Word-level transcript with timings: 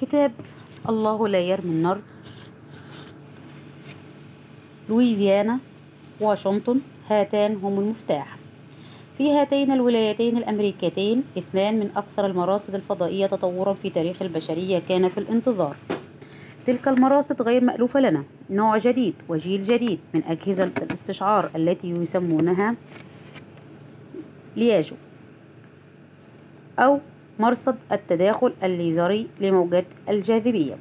كتاب 0.00 0.32
الله 0.88 1.28
لا 1.28 1.40
يرمي 1.40 1.70
النرد. 1.70 2.02
لويزيانا 4.88 5.58
واشنطن 6.20 6.80
هاتان 7.10 7.56
هم 7.56 7.78
المفتاح. 7.78 8.36
في 9.18 9.32
هاتين 9.32 9.70
الولايتين 9.72 10.36
الأمريكتين 10.36 11.24
اثنان 11.38 11.78
من 11.78 11.90
أكثر 11.96 12.26
المراصد 12.26 12.74
الفضائية 12.74 13.26
تطورا 13.26 13.74
في 13.74 13.90
تاريخ 13.90 14.22
البشرية 14.22 14.78
كان 14.88 15.08
في 15.08 15.18
الانتظار. 15.18 15.76
تلك 16.66 16.88
المراصد 16.88 17.42
غير 17.42 17.64
مألوفة 17.64 18.00
لنا. 18.00 18.24
نوع 18.50 18.78
جديد 18.78 19.14
وجيل 19.28 19.60
جديد 19.60 19.98
من 20.14 20.22
أجهزة 20.24 20.72
الاستشعار 20.82 21.50
التي 21.56 21.90
يسمونها 21.90 22.76
لياجو 24.56 24.96
أو 26.78 27.00
مرصد 27.38 27.76
التداخل 27.92 28.52
الليزري 28.62 29.26
لموجات 29.40 29.84
الجاذبية. 30.08 30.74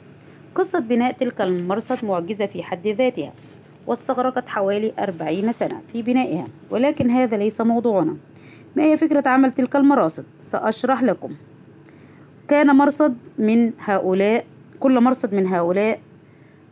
قصة 0.55 0.79
بناء 0.79 1.11
تلك 1.11 1.41
المرصد 1.41 2.05
معجزة 2.05 2.45
في 2.45 2.63
حد 2.63 2.87
ذاتها 2.87 3.33
واستغرقت 3.87 4.49
حوالي 4.49 4.93
أربعين 4.99 5.51
سنة 5.51 5.81
في 5.93 6.01
بنائها. 6.01 6.47
ولكن 6.69 7.09
هذا 7.09 7.37
ليس 7.37 7.61
موضوعنا. 7.61 8.17
ما 8.75 8.83
هي 8.83 8.97
فكرة 8.97 9.29
عمل 9.29 9.51
تلك 9.51 9.75
المراصد؟ 9.75 10.25
سأشرح 10.39 11.03
لكم. 11.03 11.35
كان 12.47 12.75
مرصد 12.75 13.17
من 13.37 13.71
هؤلاء 13.79 14.45
كل 14.79 14.99
مرصد 14.99 15.33
من 15.33 15.47
هؤلاء 15.47 15.99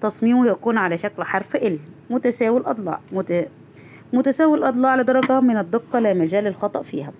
تصميمه 0.01 0.47
يكون 0.47 0.77
على 0.77 0.97
شكل 0.97 1.23
حرف 1.23 1.55
ال 1.55 1.79
متساوي 2.09 2.59
الأضلاع 2.59 2.99
مت... 3.11 3.47
متساوي 4.13 4.57
الأضلاع 4.57 4.95
لدرجة 4.95 5.39
من 5.39 5.57
الدقة 5.57 5.99
لا 5.99 6.13
مجال 6.13 6.43
للخطأ 6.43 6.81
فيها. 6.81 7.11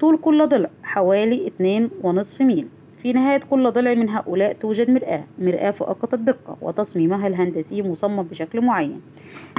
طول 0.00 0.18
كل 0.18 0.48
ضلع 0.48 0.70
حوالي 0.82 1.46
اتنين 1.46 1.90
ونصف 2.02 2.42
ميل. 2.42 2.68
في 3.02 3.12
نهاية 3.12 3.40
كل 3.50 3.70
ضلع 3.70 3.94
من 3.94 4.08
هؤلاء 4.08 4.52
توجد 4.52 4.90
مرآة 4.90 5.24
مرآة 5.38 5.70
فائقة 5.70 6.08
الدقة 6.12 6.56
وتصميمها 6.60 7.26
الهندسي 7.26 7.82
مصمم 7.82 8.22
بشكل 8.22 8.60
معين. 8.60 9.00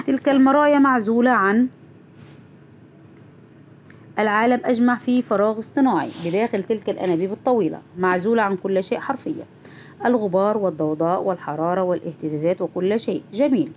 تلك 0.07 0.29
المرايا 0.29 0.79
معزولة 0.79 1.31
عن 1.31 1.67
العالم 4.19 4.61
أجمع 4.65 4.97
في 4.97 5.21
فراغ 5.21 5.59
اصطناعي 5.59 6.09
بداخل 6.25 6.63
تلك 6.63 6.89
الأنابيب 6.89 7.31
الطويلة 7.31 7.81
معزولة 7.97 8.41
عن 8.41 8.55
كل 8.57 8.83
شيء 8.83 8.99
حرفيا. 8.99 9.45
الغبار 10.05 10.57
والضوضاء 10.57 11.23
والحرارة 11.23 11.83
والاهتزازات 11.83 12.61
وكل 12.61 12.99
شيء. 12.99 13.21
جميل. 13.33 13.71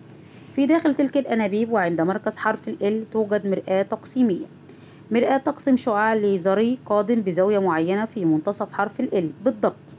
في 0.54 0.66
داخل 0.66 0.94
تلك 0.94 1.16
الأنابيب 1.16 1.72
وعند 1.72 2.00
مركز 2.00 2.36
حرف 2.38 2.68
ال 2.68 3.10
توجد 3.10 3.46
مرآة 3.46 3.82
تقسيمية. 3.82 4.46
مرآة 5.10 5.36
تقسم 5.36 5.76
شعاع 5.76 6.14
ليزري 6.14 6.78
قادم 6.86 7.20
بزاوية 7.20 7.58
معينة 7.58 8.04
في 8.04 8.24
منتصف 8.24 8.72
حرف 8.72 9.00
L 9.00 9.30
بالضبط 9.44 9.96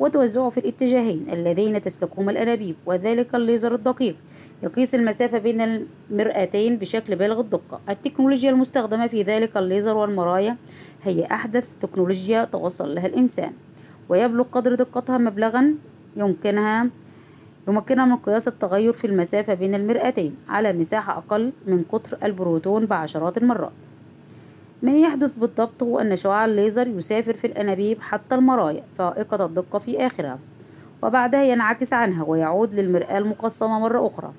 وتوزعه 0.00 0.50
في 0.50 0.60
الاتجاهين 0.60 1.26
اللذين 1.32 1.82
تسلكهما 1.82 2.30
الأنابيب 2.30 2.74
وذلك 2.86 3.34
الليزر 3.34 3.74
الدقيق. 3.74 4.16
يقيس 4.62 4.94
المسافة 4.94 5.38
بين 5.38 5.86
المرآتين 6.10 6.76
بشكل 6.76 7.16
بالغ 7.16 7.40
الدقة. 7.40 7.80
التكنولوجيا 7.88 8.50
المستخدمة 8.50 9.06
في 9.06 9.22
ذلك 9.22 9.56
الليزر 9.56 9.96
والمرايا 9.96 10.56
هي 11.02 11.24
أحدث 11.24 11.68
تكنولوجيا 11.80 12.44
توصل 12.44 12.94
لها 12.94 13.06
الإنسان 13.06 13.52
ويبلغ 14.08 14.44
قدر 14.52 14.74
دقتها 14.74 15.18
مبلغا 15.18 15.74
يمكنها 16.16 16.88
يمكنها 17.68 18.04
من 18.04 18.16
قياس 18.16 18.48
التغير 18.48 18.92
في 18.92 19.06
المسافة 19.06 19.54
بين 19.54 19.74
المرآتين 19.74 20.36
على 20.48 20.72
مساحة 20.72 21.18
أقل 21.18 21.52
من 21.66 21.82
قطر 21.92 22.18
البروتون 22.24 22.86
بعشرات 22.86 23.38
المرات. 23.38 23.87
ما 24.82 24.96
يحدث 24.96 25.36
بالضبط 25.36 25.82
هو 25.82 25.98
أن 25.98 26.16
شعاع 26.16 26.44
الليزر 26.44 26.88
يسافر 26.88 27.36
في 27.36 27.46
الأنابيب 27.46 28.00
حتى 28.00 28.34
المرايا 28.34 28.82
فائقة 28.98 29.44
الدقة 29.44 29.78
في 29.78 30.06
آخرها 30.06 30.38
وبعدها 31.02 31.44
ينعكس 31.44 31.92
عنها 31.92 32.24
ويعود 32.24 32.74
للمرآة 32.74 33.18
المقسمة 33.18 33.78
مرة 33.78 34.06
أخرى 34.06 34.32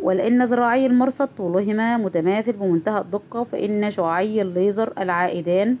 ولأن 0.00 0.44
ذراعي 0.44 0.86
المرصد 0.86 1.28
طولهما 1.36 1.96
متماثل 1.96 2.52
بمنتهى 2.52 3.00
الدقة 3.00 3.44
فإن 3.44 3.90
شعاعي 3.90 4.42
الليزر 4.42 4.92
العائدان 4.98 5.76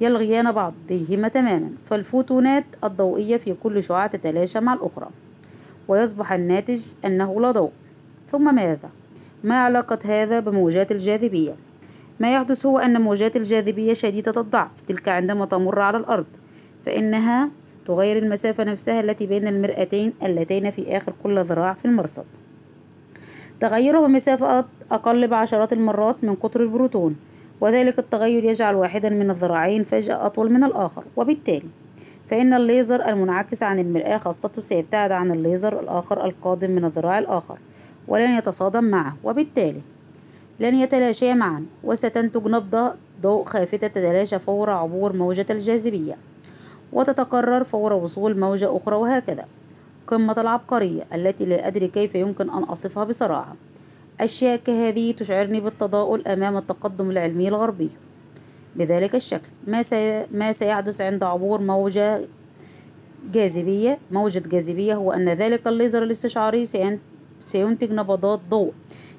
يلغيان 0.00 0.52
بعضهما 0.52 1.28
تماما 1.28 1.70
فالفوتونات 1.84 2.64
الضوئية 2.84 3.36
في 3.36 3.54
كل 3.62 3.82
شعاع 3.82 4.06
تتلاشى 4.06 4.60
مع 4.60 4.74
الأخرى 4.74 5.08
ويصبح 5.88 6.32
الناتج 6.32 6.82
أنه 7.04 7.40
لا 7.40 7.50
ضوء 7.50 7.70
ثم 8.32 8.54
ماذا؟ 8.54 8.90
ما 9.44 9.60
علاقة 9.60 9.98
هذا 10.04 10.40
بموجات 10.40 10.92
الجاذبية؟ 10.92 11.65
ما 12.20 12.34
يحدث 12.34 12.66
هو 12.66 12.78
أن 12.78 13.00
موجات 13.00 13.36
الجاذبية 13.36 13.92
شديدة 13.92 14.40
الضعف 14.40 14.70
تلك 14.88 15.08
عندما 15.08 15.46
تمر 15.46 15.80
على 15.80 15.96
الأرض 15.96 16.26
فإنها 16.86 17.50
تغير 17.86 18.18
المسافة 18.18 18.64
نفسها 18.64 19.00
التي 19.00 19.26
بين 19.26 19.46
المرآتين 19.46 20.12
اللتين 20.22 20.70
في 20.70 20.96
آخر 20.96 21.12
كل 21.22 21.44
ذراع 21.44 21.72
في 21.72 21.84
المرصد. 21.84 22.24
تغيرها 23.60 24.06
بمسافة 24.06 24.64
أقل 24.90 25.28
بعشرات 25.28 25.72
المرات 25.72 26.24
من 26.24 26.34
قطر 26.34 26.60
البروتون 26.60 27.16
وذلك 27.60 27.98
التغير 27.98 28.44
يجعل 28.44 28.74
واحدا 28.74 29.08
من 29.08 29.30
الذراعين 29.30 29.84
فجأة 29.84 30.26
أطول 30.26 30.52
من 30.52 30.64
الآخر. 30.64 31.04
وبالتالي 31.16 31.68
فإن 32.30 32.54
الليزر 32.54 33.08
المنعكس 33.08 33.62
عن 33.62 33.78
المرآة 33.78 34.18
خاصته 34.18 34.62
سيبتعد 34.62 35.12
عن 35.12 35.30
الليزر 35.30 35.80
الآخر 35.80 36.24
القادم 36.24 36.70
من 36.70 36.84
الذراع 36.84 37.18
الآخر 37.18 37.58
ولن 38.08 38.30
يتصادم 38.30 38.84
معه. 38.84 39.16
وبالتالي 39.24 39.80
لن 40.60 40.74
يتلاشيا 40.74 41.34
معا 41.34 41.66
وستنتج 41.84 42.46
نبضة 42.46 42.94
ضوء 43.22 43.44
خافتة 43.44 43.86
تتلاشى 43.86 44.38
فور 44.38 44.70
عبور 44.70 45.12
موجة 45.12 45.46
الجاذبية 45.50 46.16
وتتكرر 46.92 47.64
فور 47.64 47.92
وصول 47.92 48.38
موجة 48.38 48.76
أخرى 48.76 48.96
وهكذا. 48.96 49.44
قمة 50.06 50.34
العبقرية 50.40 51.04
التي 51.14 51.44
لا 51.44 51.66
أدري 51.66 51.88
كيف 51.88 52.14
يمكن 52.14 52.50
أن 52.50 52.62
أصفها 52.62 53.04
بصراحة. 53.04 53.56
أشياء 54.20 54.56
كهذه 54.56 55.12
تشعرني 55.12 55.60
بالتضاؤل 55.60 56.28
أمام 56.28 56.56
التقدم 56.56 57.10
العلمي 57.10 57.48
الغربي. 57.48 57.90
بذلك 58.76 59.14
الشكل 59.14 59.48
ما, 59.66 59.82
سي... 59.82 60.26
ما 60.32 60.52
سيحدث 60.52 61.00
عند 61.00 61.22
عبور 61.24 61.60
موجة 61.60 62.20
جاذبية 63.32 63.98
موجة 64.10 64.42
جاذبية 64.46 64.94
هو 64.94 65.12
أن 65.12 65.28
ذلك 65.28 65.66
الليزر 65.66 66.02
الاستشعاري 66.02 66.64
سين... 66.64 67.00
سينتج 67.44 67.92
نبضات 67.92 68.40
ضوء 68.50 68.72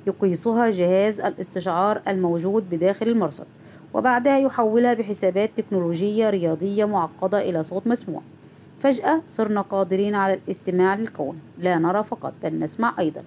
يقيسها 0.08 0.70
جهاز 0.70 1.22
الاستشعار 1.22 2.02
الموجود 2.08 2.70
بداخل 2.70 3.08
المرصد 3.08 3.46
وبعدها 3.94 4.38
يحولها 4.40 4.94
بحسابات 4.94 5.52
تكنولوجية 5.56 6.30
رياضية 6.30 6.86
معقدة 6.86 7.50
إلى 7.50 7.64
صوت 7.64 7.88
مسموع. 7.88 8.22
فجأة 8.80 9.22
صرنا 9.26 9.62
قادرين 9.62 10.16
على 10.16 10.34
الاستماع 10.34 10.96
للكون 10.96 11.40
لا 11.58 11.78
نرى 11.78 12.04
فقط 12.04 12.34
بل 12.44 12.60
نسمع 12.60 12.94
أيضا. 13.00 13.24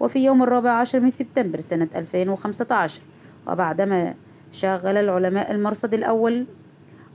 وفي 0.00 0.24
يوم 0.24 0.42
الرابع 0.42 0.70
عشر 0.70 1.00
من 1.00 1.10
سبتمبر 1.10 1.60
سنة 1.60 1.88
2015 1.94 3.02
وبعدما 3.46 4.14
شغل 4.52 4.96
العلماء 4.96 5.50
المرصد 5.50 5.94
الأول 5.94 6.46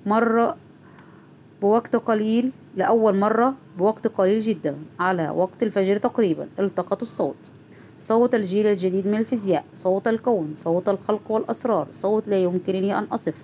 مرة 0.05 0.55
بوقت 1.61 1.95
قليل 1.95 2.51
لأول 2.75 3.15
مرة 3.17 3.53
بوقت 3.77 4.07
قليل 4.07 4.39
جدا 4.39 4.75
على 4.99 5.29
وقت 5.29 5.63
الفجر 5.63 5.97
تقريبا 5.97 6.47
التقطوا 6.59 7.07
الصوت. 7.07 7.58
صوت 7.99 8.35
الجيل 8.35 8.67
الجديد 8.67 9.07
من 9.07 9.15
الفيزياء 9.17 9.65
صوت 9.73 10.07
الكون 10.07 10.53
صوت 10.55 10.89
الخلق 10.89 11.31
والأسرار 11.31 11.87
صوت 11.91 12.27
لا 12.27 12.43
يمكنني 12.43 12.97
أن 12.97 13.03
أصف. 13.03 13.35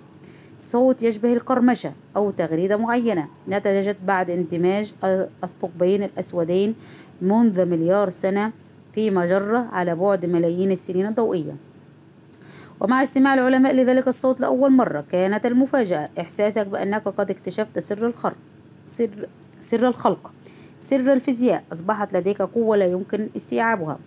صوت 0.58 1.02
يشبه 1.02 1.32
القرمشة 1.32 1.92
أو 2.16 2.30
تغريدة 2.30 2.76
معينة. 2.76 3.28
نتجت 3.48 3.96
بعد 4.06 4.30
اندماج 4.30 4.94
الثقبين 5.44 6.02
الأسودين 6.02 6.74
منذ 7.22 7.64
مليار 7.64 8.10
سنة 8.10 8.52
في 8.94 9.10
مجرة 9.10 9.58
على 9.58 9.94
بعد 9.94 10.26
ملايين 10.26 10.70
السنين 10.70 11.06
الضوئية. 11.06 11.56
ومع 12.80 13.02
استماع 13.02 13.34
العلماء 13.34 13.74
لذلك 13.74 14.08
الصوت 14.08 14.40
لأول 14.40 14.72
مرة 14.72 15.04
كانت 15.12 15.46
المفاجأة. 15.46 16.08
إحساسك 16.20 16.66
بأنك 16.66 17.08
قد 17.08 17.30
اكتشفت 17.30 17.78
سر 17.78 18.06
الخلق 18.06 18.36
سر, 18.86 19.28
سر 19.60 19.88
الخلق 19.88 20.32
سر 20.80 21.12
الفيزياء. 21.12 21.64
أصبحت 21.72 22.12
لديك 22.16 22.42
قوة 22.42 22.76
لا 22.76 22.86
يمكن 22.86 23.28
استيعابها. 23.36 23.98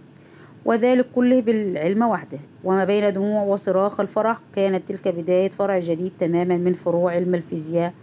وذلك 0.66 1.06
كله 1.16 1.42
بالعلم 1.42 2.04
وحده. 2.04 2.40
وما 2.64 2.86
بين 2.86 3.14
دموع 3.14 3.44
وصراخ 3.44 4.00
الفرح 4.00 4.40
كانت 4.56 4.88
تلك 4.88 5.08
بداية 5.08 5.50
فرع 5.50 5.80
جديد 5.80 6.12
تماما 6.20 6.58
من 6.58 6.74
فروع 6.74 7.12
علم 7.12 7.36
الفيزياء 7.36 7.94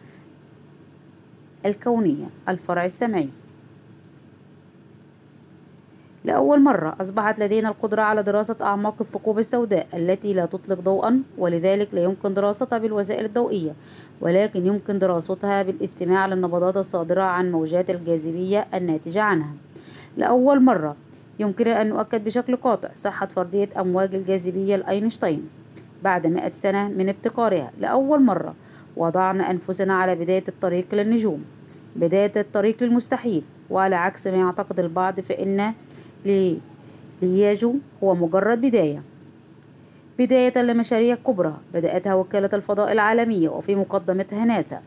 الكونية 1.67 2.27
الفرع 2.49 2.85
السمعي. 2.85 3.29
لأول 6.25 6.61
مرة 6.63 6.97
أصبحت 7.01 7.39
لدينا 7.39 7.69
القدرة 7.69 8.03
على 8.03 8.23
دراسة 8.23 8.57
أعماق 8.61 8.95
الثقوب 9.01 9.39
السوداء 9.39 9.87
التي 9.95 10.35
لا 10.35 10.47
تطلق 10.47 10.81
ضوءا 10.81 11.23
ولذلك 11.39 11.89
لا 11.93 12.05
يمكن 12.05 12.35
دراستها 12.35 12.79
بالوسائل 12.79 13.25
الضوئية 13.25 13.75
ولكن 14.21 14.67
يمكن 14.67 14.99
دراستها 14.99 15.63
بالاستماع 15.63 16.27
للنبضات 16.27 16.77
الصادرة 16.77 17.23
عن 17.23 17.53
موجات 17.53 17.91
الجاذبية 17.91 18.67
الناتجة 18.75 19.23
عنها. 19.23 19.51
لأول 20.17 20.63
مرة 20.65 20.97
يمكننا 21.39 21.83
أن 21.83 21.89
نؤكد 21.89 22.25
بشكل 22.25 22.57
قاطع 22.57 22.89
صحة 22.95 23.27
فرضية 23.27 23.69
أمواج 23.81 24.15
الجاذبية 24.15 24.77
لأينشتاين 24.77 25.49
بعد 26.03 26.27
مئة 26.27 26.51
سنة 26.53 26.89
من 26.89 27.09
ابتكارها 27.09 27.71
لأول 27.81 28.23
مرة 28.23 28.55
وضعنا 28.97 29.51
أنفسنا 29.51 29.95
على 29.95 30.15
بداية 30.15 30.45
الطريق 30.49 30.95
للنجوم. 30.95 31.45
بداية 31.97 32.33
الطريق 32.37 32.83
للمستحيل 32.83 33.43
وعلى 33.71 33.97
عكس 33.97 34.27
ما 34.27 34.37
يعتقد 34.37 34.81
البعض 34.81 35.21
فإن 35.21 35.73
لي- 36.25 36.59
لياجو 37.23 37.75
هو 38.05 38.15
مجرد 38.15 38.61
بداية. 38.61 39.03
بداية 40.19 40.59
لمشاريع 40.63 41.15
كبرى 41.15 41.55
بدأتها 41.75 42.15
وكالة 42.15 42.51
الفضاء 42.55 42.93
العالمية 42.93 43.49
وفي 43.49 43.75
مقدمتها 43.75 44.45
ناسا 44.45 44.81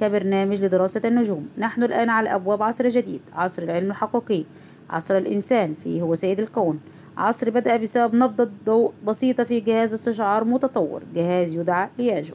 كبرنامج 0.00 0.64
لدراسة 0.64 1.00
النجوم. 1.04 1.48
نحن 1.58 1.82
الآن 1.82 2.08
على 2.10 2.34
أبواب 2.34 2.62
عصر 2.62 2.88
جديد 2.88 3.20
عصر 3.34 3.62
العلم 3.62 3.90
الحقيقي. 3.90 4.44
عصر 4.92 5.18
الإنسان. 5.18 5.74
فيه 5.74 6.02
هو 6.02 6.14
سيد 6.14 6.40
الكون. 6.40 6.80
عصر 7.16 7.50
بدأ 7.50 7.76
بسبب 7.76 8.14
نبضة 8.14 8.50
ضوء 8.64 8.92
بسيطة 9.06 9.44
في 9.44 9.60
جهاز 9.60 9.94
استشعار 9.94 10.44
متطور. 10.44 11.02
جهاز 11.14 11.54
يدعى 11.54 11.88
لياجو. 11.98 12.34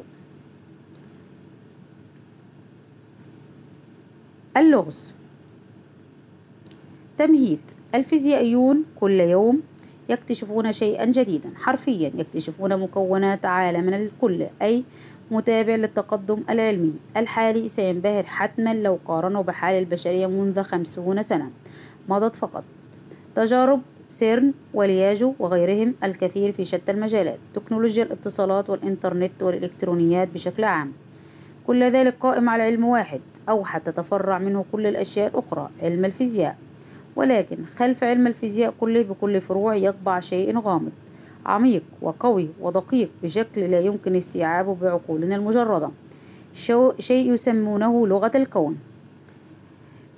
اللغز. 4.57 5.13
تمهيد. 7.17 7.59
الفيزيائيون 7.95 8.83
كل 8.99 9.19
يوم 9.19 9.61
يكتشفون 10.09 10.71
شيئا 10.71 11.05
جديدا. 11.05 11.49
حرفيا 11.55 12.11
يكتشفون 12.15 12.79
مكونات 12.79 13.45
عالمنا 13.45 13.97
الكل 13.97 14.47
أي 14.61 14.83
متابع 15.31 15.75
للتقدم 15.75 16.43
العلمي. 16.49 16.93
الحالي 17.17 17.67
سينبهر 17.67 18.23
حتما 18.23 18.73
لو 18.73 18.99
قارنوا 19.05 19.41
بحال 19.41 19.75
البشرية 19.75 20.27
منذ 20.27 20.61
خمسون 20.63 21.21
سنة. 21.21 21.51
مضت 22.07 22.35
فقط. 22.35 22.63
تجارب 23.35 23.81
سيرن 24.09 24.53
ولياجو 24.73 25.33
وغيرهم 25.39 25.95
الكثير 26.03 26.51
في 26.51 26.65
شتى 26.65 26.91
المجالات 26.91 27.39
تكنولوجيا 27.55 28.03
الاتصالات 28.03 28.69
والإنترنت 28.69 29.43
والإلكترونيات 29.43 30.27
بشكل 30.33 30.63
عام. 30.63 30.91
كل 31.67 31.83
ذلك 31.83 32.15
قائم 32.19 32.49
على 32.49 32.63
علم 32.63 32.85
واحد 32.85 33.21
أو 33.49 33.65
حتى 33.65 33.91
تفرع 33.91 34.37
منه 34.37 34.65
كل 34.71 34.87
الأشياء 34.87 35.27
الأخرى 35.27 35.69
علم 35.81 36.05
الفيزياء. 36.05 36.57
ولكن 37.15 37.57
خلف 37.65 38.03
علم 38.03 38.27
الفيزياء 38.27 38.73
كله 38.79 39.01
بكل 39.01 39.41
فروع 39.41 39.75
يقبع 39.75 40.19
شيء 40.19 40.59
غامض 40.59 40.91
عميق 41.45 41.83
وقوي 42.01 42.49
ودقيق 42.61 43.09
بشكل 43.23 43.61
لا 43.61 43.79
يمكن 43.79 44.15
استيعابه 44.15 44.75
بعقولنا 44.75 45.35
المجردة. 45.35 45.89
شيء 46.99 47.33
يسمونه 47.33 48.07
لغة 48.07 48.31
الكون. 48.35 48.77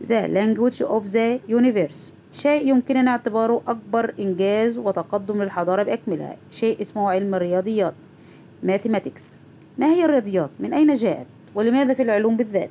The 0.02 0.28
language 0.28 0.82
of 0.82 1.04
the 1.12 1.40
universe. 1.50 2.12
شيء 2.32 2.68
يمكننا 2.68 3.12
اعتباره 3.12 3.62
أكبر 3.68 4.14
إنجاز 4.20 4.78
وتقدم 4.78 5.44
للحضارة 5.44 5.84
بأكملها. 5.84 6.38
شيء 6.52 6.82
اسمه 6.82 7.10
علم 7.10 7.36
الرياضيات. 7.36 7.94
Mathematics. 8.66 9.38
ما 9.78 9.86
هي 9.86 10.06
الرياضيات؟ 10.06 10.50
من 10.60 10.74
أين 10.74 10.94
جاءت؟ 10.94 11.26
ولماذا 11.56 11.94
في 11.94 12.02
العلوم 12.02 12.38
بالذات؟ 12.38 12.70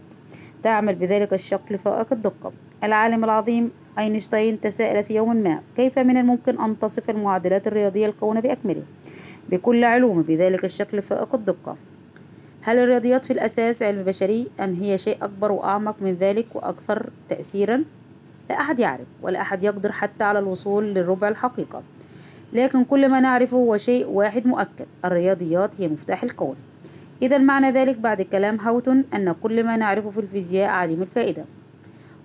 تعمل 0.63 0.95
بذلك 0.95 1.35
الشكل 1.35 1.79
فائق 1.79 2.13
الدقة. 2.13 2.53
العالم 2.85 3.25
العظيم 3.25 3.71
أينشتاين 3.99 4.61
تساءل 4.61 5.05
في 5.05 5.15
يوم 5.15 5.37
ما 5.37 5.61
كيف 5.77 5.99
من 5.99 6.17
الممكن 6.17 6.61
أن 6.61 6.79
تصف 6.79 7.11
المعادلات 7.11 7.67
الرياضية 7.67 8.07
الكون 8.07 8.41
بأكمله؟ 8.41 8.83
بكل 9.51 9.85
علومه 9.85 10.23
بذلك 10.23 10.65
الشكل 10.65 11.03
فائق 11.03 11.35
الدقة. 11.35 11.77
هل 12.69 12.79
الرياضيات 12.79 13.25
في 13.25 13.33
الأساس 13.33 13.83
علم 13.83 14.03
بشري 14.03 14.47
أم 14.61 14.75
هي 14.75 14.99
شيء 14.99 15.17
أكبر 15.23 15.53
وأعمق 15.53 15.97
من 16.01 16.15
ذلك 16.15 16.47
وأكثر 16.55 17.11
تأثيرا؟ 17.29 17.85
لا 18.51 18.61
أحد 18.61 18.81
يعرف 18.81 19.07
ولا 19.23 19.41
أحد 19.41 19.63
يقدر 19.63 19.93
حتى 19.93 20.25
على 20.25 20.39
الوصول 20.39 20.85
للربع 20.95 21.29
الحقيقة. 21.29 21.83
لكن 22.53 22.85
كل 22.85 23.11
ما 23.11 23.21
نعرفه 23.21 23.57
هو 23.57 23.77
شيء 23.77 24.07
واحد 24.07 24.47
مؤكد 24.47 24.87
الرياضيات 25.05 25.81
هي 25.81 25.89
مفتاح 25.89 26.23
الكون. 26.23 26.57
إذا 27.23 27.39
معنى 27.39 27.71
ذلك 27.71 27.97
بعد 27.97 28.23
كلام 28.23 28.61
هاوتون 28.61 29.05
أن 29.15 29.33
كل 29.33 29.65
ما 29.65 29.77
نعرفه 29.77 30.11
في 30.11 30.21
الفيزياء 30.21 30.71
عديم 30.71 31.03
الفائدة. 31.03 31.45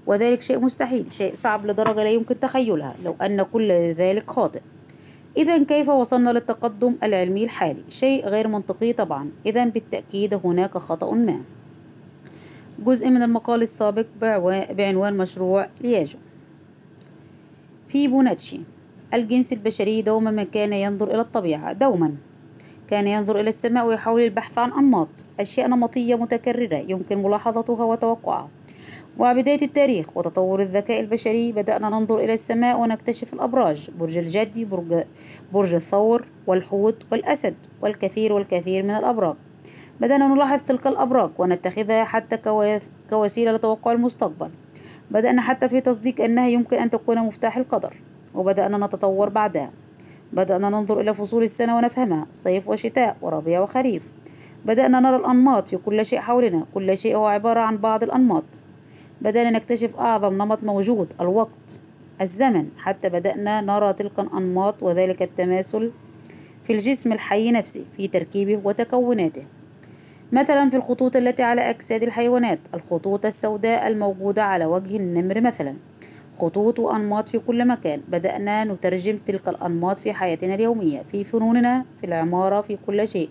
وذلك 0.06 0.42
شيء 0.42 0.60
مستحيل 0.60 1.12
شيء 1.12 1.34
صعب 1.34 1.66
لدرجة 1.66 2.04
لا 2.04 2.10
يمكن 2.10 2.40
تخيلها 2.40 2.96
لو 3.04 3.16
أن 3.22 3.44
كل 3.44 3.72
ذلك 3.72 4.32
خاطئ. 4.32 4.62
إذا 5.38 5.64
كيف 5.64 5.90
وصلنا 5.90 6.30
للتقدم 6.30 6.96
العلمي 7.04 7.44
الحالي؟ 7.44 7.84
شيء 7.90 8.26
غير 8.26 8.48
منطقي 8.48 8.94
طبعا. 8.94 9.32
إذا 9.46 9.66
بالتأكيد 9.66 10.34
هناك 10.34 10.78
خطأ 10.78 11.12
ما. 11.12 11.42
جزء 12.86 13.10
من 13.10 13.22
المقال 13.24 13.62
السابق 13.62 14.06
بعنوان 14.72 15.18
مشروع 15.18 15.70
لياجو. 15.82 16.18
فيبوناتشي 17.88 18.60
الجنس 19.14 19.54
البشري 19.54 20.02
دوما 20.02 20.32
ما 20.32 20.44
كان 20.44 20.74
ينظر 20.74 21.08
إلى 21.14 21.22
الطبيعة 21.22 21.74
دوما. 21.74 22.16
كان 22.90 23.08
ينظر 23.08 23.40
إلى 23.40 23.50
السماء 23.50 23.86
ويحاول 23.86 24.22
البحث 24.22 24.58
عن 24.58 24.72
أنماط 24.72 25.10
أشياء 25.40 25.68
نمطية 25.68 26.16
متكررة 26.16 26.78
يمكن 26.78 27.24
ملاحظتها 27.24 27.84
وتوقعها. 27.84 28.50
مع 29.20 29.34
بداية 29.34 29.62
التاريخ 29.62 30.18
وتطور 30.18 30.62
الذكاء 30.62 31.00
البشري 31.00 31.52
بدأنا 31.52 31.90
ننظر 31.90 32.20
إلى 32.20 32.34
السماء 32.34 32.80
ونكتشف 32.80 33.34
الأبراج 33.34 33.90
برج 34.00 34.18
الجدي 34.18 34.66
برج, 34.66 35.04
برج 35.54 35.74
الثور 35.74 36.26
والحوت 36.48 36.96
والأسد 37.12 37.56
والكثير 37.82 38.34
والكثير 38.34 38.84
من 38.84 38.92
الأبراج. 38.92 39.36
بدأنا 40.02 40.28
نلاحظ 40.28 40.62
تلك 40.62 40.88
الأبراج 40.88 41.30
ونتخذها 41.38 42.04
حتى 42.04 42.38
كوسيلة 43.10 43.52
لتوقع 43.52 43.92
المستقبل. 43.92 44.50
بدأنا 45.12 45.42
حتى 45.42 45.70
في 45.70 45.82
تصديق 45.82 46.22
أنها 46.22 46.48
يمكن 46.48 46.78
أن 46.78 46.90
تكون 46.90 47.20
مفتاح 47.20 47.58
القدر 47.58 47.94
وبدأنا 48.36 48.86
نتطور 48.86 49.30
بعدها. 49.30 49.72
بدأنا 50.34 50.70
ننظر 50.70 51.02
إلى 51.02 51.14
فصول 51.14 51.44
السنة 51.44 51.78
ونفهمها 51.78 52.28
صيف 52.34 52.68
وشتاء 52.68 53.18
وربيع 53.22 53.62
وخريف. 53.62 54.12
بدأنا 54.66 55.00
نرى 55.00 55.16
الأنماط 55.16 55.68
في 55.68 55.78
كل 55.78 56.06
شيء 56.06 56.20
حولنا 56.20 56.66
كل 56.74 56.98
شيء 56.98 57.16
هو 57.16 57.26
عبارة 57.26 57.60
عن 57.60 57.78
بعض 57.78 58.04
الأنماط. 58.04 58.44
بدأنا 59.24 59.50
نكتشف 59.50 59.96
أعظم 59.96 60.34
نمط 60.34 60.64
موجود 60.64 61.14
الوقت 61.22 61.80
الزمن. 62.22 62.68
حتى 62.78 63.10
بدأنا 63.10 63.62
نرى 63.62 63.94
تلك 63.94 64.20
الأنماط 64.20 64.84
وذلك 64.84 65.22
التماثل 65.22 65.92
في 66.64 66.74
الجسم 66.74 67.12
الحي 67.12 67.52
نفسه 67.52 67.86
في 67.98 68.08
تركيبه 68.08 68.62
وتكوناته. 68.64 69.46
مثلا 70.32 70.70
في 70.70 70.78
الخطوط 70.78 71.16
التي 71.16 71.44
على 71.44 71.62
أجساد 71.62 72.04
الحيوانات 72.04 72.60
الخطوط 72.74 73.26
السوداء 73.26 73.88
الموجودة 73.88 74.44
على 74.44 74.66
وجه 74.66 74.98
النمر 74.98 75.42
مثلا. 75.42 75.74
خطوط 76.40 76.80
وأنماط 76.80 77.30
في 77.30 77.40
كل 77.40 77.68
مكان. 77.68 78.02
بدأنا 78.08 78.64
نترجم 78.64 79.18
تلك 79.18 79.50
الأنماط 79.50 80.00
في 80.00 80.14
حياتنا 80.14 80.56
اليومية 80.56 81.02
في 81.12 81.24
فنوننا 81.24 81.86
في 82.02 82.06
العمارة 82.06 82.62
في 82.62 82.78
كل 82.88 83.08
شيء. 83.08 83.30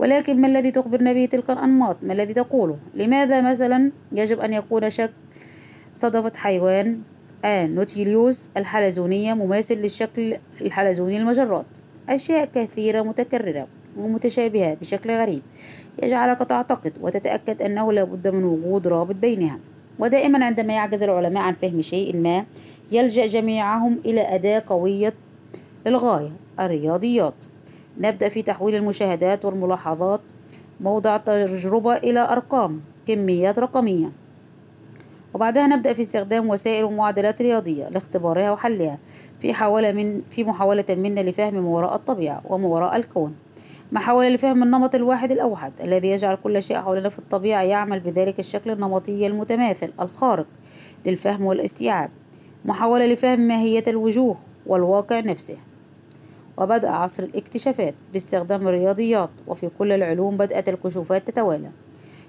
ولكن 0.00 0.40
ما 0.40 0.48
الذي 0.48 0.70
تخبرنا 0.70 1.12
به 1.12 1.24
تلك 1.24 1.50
الأنماط؟ 1.50 1.96
ما 2.02 2.12
الذي 2.12 2.34
تقوله؟ 2.34 2.76
لماذا 2.94 3.40
مثلا 3.40 3.92
يجب 4.12 4.40
أن 4.40 4.52
يكون 4.52 4.90
شكل 4.90 5.12
صدفة 5.94 6.32
حيوان 6.36 7.00
النوتيليوس 7.44 8.50
الحلزونية 8.56 9.34
مماثل 9.34 9.74
للشكل 9.74 10.36
الحلزوني 10.60 11.18
للمجرات 11.18 11.66
أشياء 12.08 12.44
كثيرة 12.54 13.02
متكررة 13.02 13.66
ومتشابهة 13.98 14.74
بشكل 14.74 15.10
غريب 15.10 15.42
يجعلك 16.02 16.38
تعتقد 16.38 16.92
وتتأكد 17.00 17.62
أنه 17.62 17.92
لا 17.92 18.04
بد 18.04 18.28
من 18.28 18.44
وجود 18.44 18.88
رابط 18.88 19.14
بينها. 19.14 19.58
ودائما 19.98 20.44
عندما 20.44 20.72
يعجز 20.72 21.02
العلماء 21.02 21.42
عن 21.42 21.54
فهم 21.54 21.80
شيء 21.80 22.16
ما 22.16 22.44
يلجأ 22.92 23.26
جميعهم 23.26 23.98
إلى 24.04 24.34
أداة 24.34 24.62
قوية 24.66 25.14
للغاية 25.86 26.32
الرياضيات. 26.60 27.44
نبدأ 27.98 28.28
في 28.28 28.42
تحويل 28.42 28.74
المشاهدات 28.74 29.44
والملاحظات 29.44 30.20
موضع 30.80 31.16
تجربة 31.16 31.96
إلى 31.96 32.20
أرقام 32.20 32.80
كميات 33.06 33.58
رقمية. 33.58 34.12
وبعدها 35.34 35.66
نبدأ 35.66 35.92
في 35.92 36.00
استخدام 36.00 36.48
وسائل 36.48 36.84
ومعادلات 36.84 37.42
رياضية 37.42 37.88
لاختبارها 37.88 38.50
وحلها 38.50 38.98
في 39.40 39.54
حاولة 39.54 39.92
من 39.92 40.22
في 40.30 40.44
محاولة 40.44 40.84
منا 40.90 41.20
لفهم 41.20 41.54
ما 41.54 41.68
وراء 41.68 41.94
الطبيعة 41.94 42.42
وما 42.48 42.68
وراء 42.68 42.96
الكون 42.96 43.36
محاولة 43.92 44.28
لفهم 44.28 44.62
النمط 44.62 44.94
الواحد 44.94 45.32
الأوحد 45.32 45.72
الذي 45.80 46.08
يجعل 46.08 46.36
كل 46.36 46.62
شيء 46.62 46.76
حولنا 46.76 47.08
في 47.08 47.18
الطبيعة 47.18 47.62
يعمل 47.62 48.00
بذلك 48.00 48.40
الشكل 48.40 48.70
النمطي 48.70 49.26
المتماثل 49.26 49.92
الخارق 50.00 50.46
للفهم 51.06 51.44
والاستيعاب 51.44 52.10
محاولة 52.64 53.06
لفهم 53.06 53.40
ماهية 53.40 53.84
الوجوه 53.88 54.36
والواقع 54.66 55.20
نفسه. 55.20 55.56
وبدأ 56.60 56.90
عصر 56.90 57.22
الاكتشافات 57.22 57.94
باستخدام 58.12 58.68
الرياضيات 58.68 59.30
وفي 59.46 59.70
كل 59.78 59.92
العلوم 59.92 60.36
بدأت 60.36 60.68
الكشوفات 60.68 61.30
تتوالى. 61.30 61.70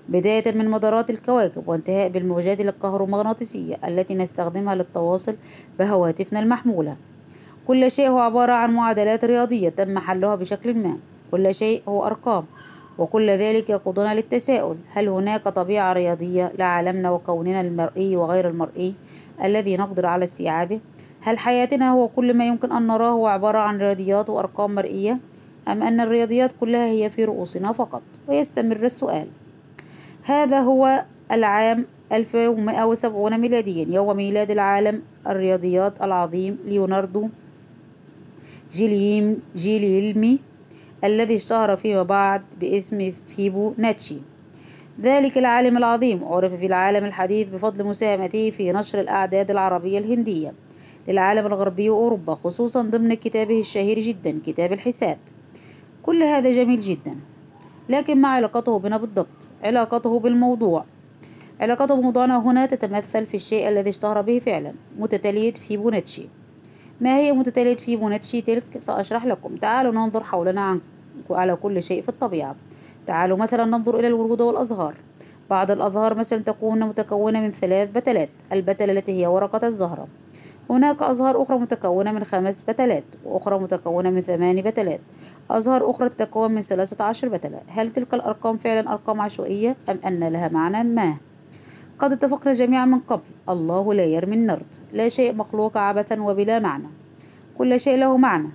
بداية 0.10 0.52
من 0.56 0.70
مدارات 0.70 1.10
الكواكب 1.10 1.68
وانتهاء 1.68 2.10
بالموجات 2.10 2.62
الكهرومغناطيسية 2.62 3.76
التي 3.88 4.16
نستخدمها 4.16 4.76
للتواصل 4.76 5.36
بهواتفنا 5.80 6.40
المحمولة. 6.40 6.96
كل 7.68 7.92
شيء 7.92 8.10
هو 8.10 8.20
عبارة 8.20 8.54
عن 8.54 8.74
معادلات 8.74 9.26
رياضية 9.26 9.70
تم 9.70 10.00
حلها 10.00 10.36
بشكل 10.36 10.74
ما. 10.74 10.98
كل 11.32 11.54
شيء 11.56 11.82
هو 11.88 12.06
أرقام 12.06 12.46
وكل 12.98 13.30
ذلك 13.30 13.70
يقودنا 13.70 14.16
للتساؤل 14.16 14.78
هل 14.94 15.10
هناك 15.10 15.44
طبيعة 15.44 15.94
رياضية 15.94 16.52
لعالمنا 16.58 17.12
وكوننا 17.12 17.62
المرئي 17.62 18.16
وغير 18.16 18.48
المرئي 18.50 18.94
الذي 19.44 19.78
نقدر 19.78 20.06
على 20.06 20.24
استيعابه؟ 20.24 20.80
هل 21.24 21.38
حياتنا 21.40 21.92
هو 21.92 22.08
كل 22.08 22.34
ما 22.34 22.48
يمكن 22.48 22.72
أن 22.72 22.88
نراه 22.88 23.10
هو 23.10 23.28
عبارة 23.28 23.58
عن 23.60 23.78
رياضيات 23.78 24.30
وأرقام 24.30 24.76
مرئية؟ 24.76 25.20
أم 25.68 25.84
أن 25.84 26.00
الرياضيات 26.00 26.52
كلها 26.60 26.86
هي 26.86 27.10
في 27.10 27.26
رؤوسنا 27.26 27.72
فقط؟ 27.72 28.02
ويستمر 28.28 28.86
السؤال. 28.86 29.28
هذا 30.24 30.60
هو 30.60 31.06
العام 31.32 31.86
1170 32.12 33.38
ميلاديا. 33.38 33.86
يوم 33.90 34.18
ميلاد 34.18 34.52
العالم 34.52 35.02
الرياضيات 35.28 36.02
العظيم 36.02 36.58
ليوناردو 36.66 37.30
جيليم 38.74 39.42
جيليلمي 39.56 40.40
الذي 41.04 41.36
اشتهر 41.36 41.76
فيما 41.76 42.04
بعد 42.04 42.42
باسم 42.60 43.14
فيبوناتشي. 43.28 44.18
ذلك 45.02 45.38
العالم 45.38 45.78
العظيم. 45.78 46.24
عرف 46.24 46.54
في 46.54 46.66
العالم 46.66 47.06
الحديث 47.06 47.50
بفضل 47.50 47.84
مساهمته 47.86 48.50
في 48.50 48.72
نشر 48.72 49.00
الأعداد 49.00 49.52
العربية 49.52 50.00
الهندية. 50.00 50.54
للعالم 51.08 51.46
الغربي 51.46 51.90
وأوروبا 51.90 52.36
خصوصا 52.36 52.82
ضمن 52.82 53.14
كتابه 53.14 53.60
الشهير 53.60 54.00
جدا 54.00 54.40
كتاب 54.46 54.74
الحساب. 54.74 55.18
كل 56.04 56.24
هذا 56.24 56.52
جميل 56.52 56.82
جدا. 56.82 57.16
لكن 57.90 58.22
ما 58.22 58.28
علاقته 58.28 58.80
بنا 58.80 58.98
بالضبط؟ 58.98 59.50
علاقته 59.64 60.20
بالموضوع. 60.20 60.86
علاقته 61.62 61.96
بموضوعنا 61.96 62.40
هنا 62.40 62.66
تتمثل 62.66 63.26
في 63.26 63.34
الشيء 63.34 63.70
الذي 63.70 63.90
اشتهر 63.90 64.22
به 64.22 64.40
فعلا 64.40 64.74
متتالية 65.00 65.54
فيبوناتشي. 65.54 66.28
ما 67.02 67.18
هي 67.18 67.32
متتالية 67.32 67.76
فيبوناتشي 67.76 68.42
تلك؟ 68.42 68.78
سأشرح 68.80 69.26
لكم. 69.26 69.56
تعالوا 69.56 69.94
ننظر 69.94 70.24
حولنا 70.24 70.62
عن 70.62 70.82
على 71.30 71.56
كل 71.56 71.84
شيء 71.84 72.02
في 72.02 72.10
الطبيعة. 72.10 72.56
تعالوا 73.08 73.38
مثلا 73.38 73.66
ننظر 73.66 74.00
إلى 74.00 74.08
الورود 74.08 74.42
والأزهار. 74.42 74.96
بعض 75.50 75.72
الأزهار 75.72 76.16
مثلا 76.16 76.40
تكون 76.40 76.80
متكونة 76.80 77.42
من 77.42 77.52
ثلاث 77.52 77.90
بتلات 77.92 78.30
البتلة 78.52 78.94
التي 78.94 79.22
هي 79.22 79.28
ورقة 79.28 79.68
الزهرة. 79.68 80.08
هناك 80.72 81.02
أزهار 81.02 81.42
أخرى 81.42 81.58
متكونة 81.58 82.12
من 82.12 82.24
خمس 82.24 82.62
بتلات 82.62 83.04
وأخرى 83.26 83.60
متكونة 83.60 84.10
من 84.10 84.22
ثماني 84.22 84.62
بتلات. 84.62 85.00
أزهار 85.52 85.90
أخرى 85.90 86.10
تتكون 86.10 86.52
من 86.52 86.62
ثلاثة 86.62 87.04
عشر 87.06 87.28
بتلة. 87.30 87.60
هل 87.68 87.90
تلك 87.90 88.14
الأرقام 88.14 88.58
فعلا 88.58 88.92
أرقام 88.92 89.22
عشوائية 89.22 89.76
أم 89.90 90.00
أن 90.06 90.24
لها 90.24 90.48
معنى 90.48 90.84
ما؟ 90.84 91.16
قد 92.00 92.12
اتفقنا 92.12 92.54
جميعا 92.54 92.86
من 92.86 93.00
قبل. 93.00 93.22
الله 93.50 93.94
لا 93.94 94.04
يرمي 94.04 94.36
النرد. 94.36 94.76
لا 94.94 95.10
شيء 95.10 95.36
مخلوق 95.36 95.78
عبثا 95.78 96.22
وبلا 96.22 96.60
معنى. 96.60 96.88
كل 97.58 97.80
شيء 97.80 97.98
له 97.98 98.18
معنى. 98.18 98.50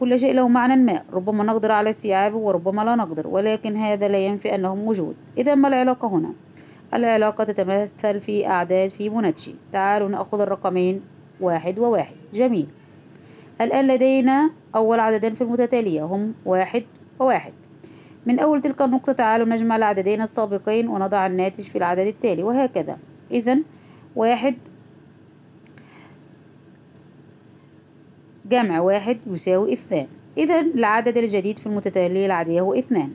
كل 0.00 0.18
شيء 0.18 0.34
له 0.34 0.48
معنى 0.48 0.76
ما. 0.76 1.02
ربما 1.12 1.44
نقدر 1.44 1.72
على 1.72 1.90
استيعابه 1.90 2.36
وربما 2.36 2.82
لا 2.82 2.94
نقدر 2.94 3.26
ولكن 3.26 3.76
هذا 3.76 4.08
لا 4.08 4.18
ينفي 4.18 4.54
أنه 4.54 4.74
موجود 4.74 5.16
إذا 5.38 5.54
ما 5.54 5.68
العلاقة 5.68 6.08
هنا؟ 6.08 6.32
العلاقة 6.94 7.44
تتمثل 7.44 8.20
في 8.20 8.46
أعداد 8.46 8.90
فيبوناتشي 8.90 9.54
تعالوا 9.72 10.08
نأخذ 10.08 10.40
الرقمين 10.40 11.00
واحد 11.40 11.78
وواحد. 11.78 12.14
جميل. 12.34 12.66
الآن 13.60 13.86
لدينا 13.86 14.50
أول 14.74 15.00
عددين 15.00 15.34
في 15.34 15.40
المتتالية. 15.40 16.02
هم 16.02 16.34
واحد 16.44 16.84
وواحد. 17.20 17.52
من 18.26 18.38
أول 18.38 18.60
تلك 18.60 18.82
النقطة 18.82 19.12
تعالوا 19.12 19.46
نجمع 19.46 19.76
العددين 19.76 20.20
السابقين 20.20 20.88
ونضع 20.88 21.26
الناتج 21.26 21.64
في 21.64 21.78
العدد 21.78 22.06
التالي. 22.06 22.42
وهكذا. 22.42 22.98
إذا 23.30 23.58
واحد 24.16 24.54
جمع 28.50 28.80
واحد 28.80 29.18
يساوي 29.26 29.72
اثنان. 29.72 30.06
إذا 30.38 30.60
العدد 30.60 31.16
الجديد 31.16 31.58
في 31.58 31.66
المتتالية 31.66 32.26
العادية 32.26 32.60
هو 32.60 32.74
اثنان. 32.74 33.12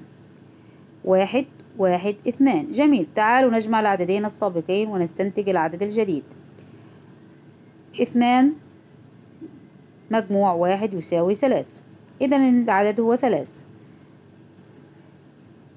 واحد 1.05 1.45
واحد 1.77 2.15
اثنان. 2.27 2.71
جميل. 2.71 3.07
تعالوا 3.15 3.51
نجمع 3.51 3.79
العددين 3.79 4.25
السابقين 4.25 4.89
ونستنتج 4.89 5.49
العدد 5.49 5.83
الجديد. 5.83 6.23
اثنان 8.01 8.53
مجموع 10.11 10.53
واحد 10.53 10.93
يساوي 10.93 11.35
ثلاث. 11.35 11.79
إذا 12.21 12.37
العدد 12.37 12.99
هو 12.99 13.15
ثلاث. 13.15 13.61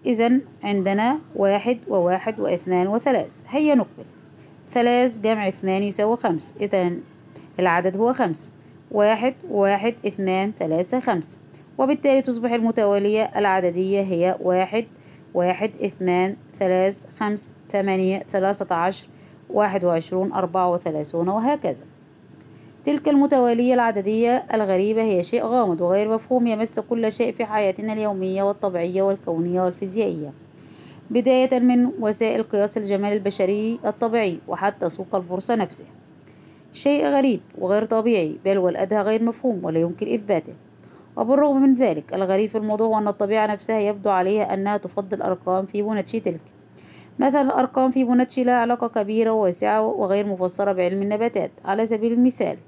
إذا 0.06 0.40
عندنا 0.62 1.18
واحد 1.36 1.78
وواحد 1.88 2.40
واثنان 2.40 2.88
وثلاث. 2.88 3.42
هيا 3.48 3.74
نقبل. 3.74 4.04
ثلاث 4.68 5.18
جمع 5.18 5.48
اثنان 5.48 5.82
يساوي 5.82 6.16
خمس. 6.16 6.54
إذا 6.60 6.92
العدد 7.58 7.96
هو 7.96 8.12
خمس. 8.12 8.52
واحد 8.90 9.34
واحد 9.50 9.94
اثنان 10.06 10.52
ثلاثة 10.58 11.00
خمس. 11.00 11.38
وبالتالي 11.78 12.22
تصبح 12.22 12.52
المتوالية 12.52 13.22
العددية 13.22 14.00
هي 14.00 14.38
واحد 14.40 14.84
واحد 15.34 15.70
اثنان 15.84 16.36
ثلاث 16.58 17.06
خمس 17.18 17.54
ثمانية 17.72 18.18
ثلاثة 18.18 18.74
عشر 18.74 19.06
واحد 19.50 19.84
وعشرون 19.84 20.32
أربعة 20.32 20.72
وثلاثون 20.72 21.28
وهكذا. 21.28 21.84
تلك 22.84 23.08
المتوالية 23.08 23.74
العددية 23.74 24.44
الغريبة 24.54 25.02
هي 25.02 25.22
شيء 25.22 25.44
غامض 25.44 25.80
وغير 25.80 26.08
مفهوم 26.14 26.46
يمس 26.46 26.80
كل 26.80 27.12
شيء 27.12 27.32
في 27.32 27.44
حياتنا 27.44 27.92
اليومية 27.92 28.42
والطبيعية 28.42 29.02
والكونية 29.02 29.62
والفيزيائية. 29.62 30.32
بداية 31.10 31.58
من 31.58 31.90
وسائل 32.00 32.42
قياس 32.42 32.78
الجمال 32.78 33.12
البشري 33.12 33.78
الطبيعي 33.84 34.38
وحتى 34.48 34.88
سوق 34.88 35.14
البورصة 35.14 35.54
نفسه. 35.54 35.84
شيء 36.72 37.06
غريب 37.06 37.40
وغير 37.58 37.84
طبيعي 37.84 38.38
بل 38.44 38.58
والأدهى 38.58 39.02
غير 39.02 39.22
مفهوم 39.22 39.64
ولا 39.64 39.80
يمكن 39.80 40.14
إثباته. 40.14 40.52
وبالرغم 41.16 41.62
من 41.62 41.74
ذلك 41.74 42.14
الغريب 42.14 42.50
في 42.50 42.58
الموضوع 42.58 42.98
أن 42.98 43.08
الطبيعة 43.08 43.46
نفسها 43.46 43.80
يبدو 43.80 44.10
عليها 44.10 44.54
أنها 44.54 44.76
تفضل 44.76 45.22
أرقام 45.22 45.66
فيبوناتشي 45.66 46.20
تلك. 46.20 46.40
مثلا 47.18 47.40
أرقام 47.40 47.90
فيبوناتشي 47.90 48.44
لها 48.44 48.54
علاقة 48.54 48.88
كبيرة 48.88 49.30
وواسعة 49.30 49.82
وغير 49.82 50.26
مفسرة 50.26 50.72
بعلم 50.72 51.02
النباتات. 51.02 51.50
على 51.64 51.86
سبيل 51.86 52.12
المثال 52.12 52.58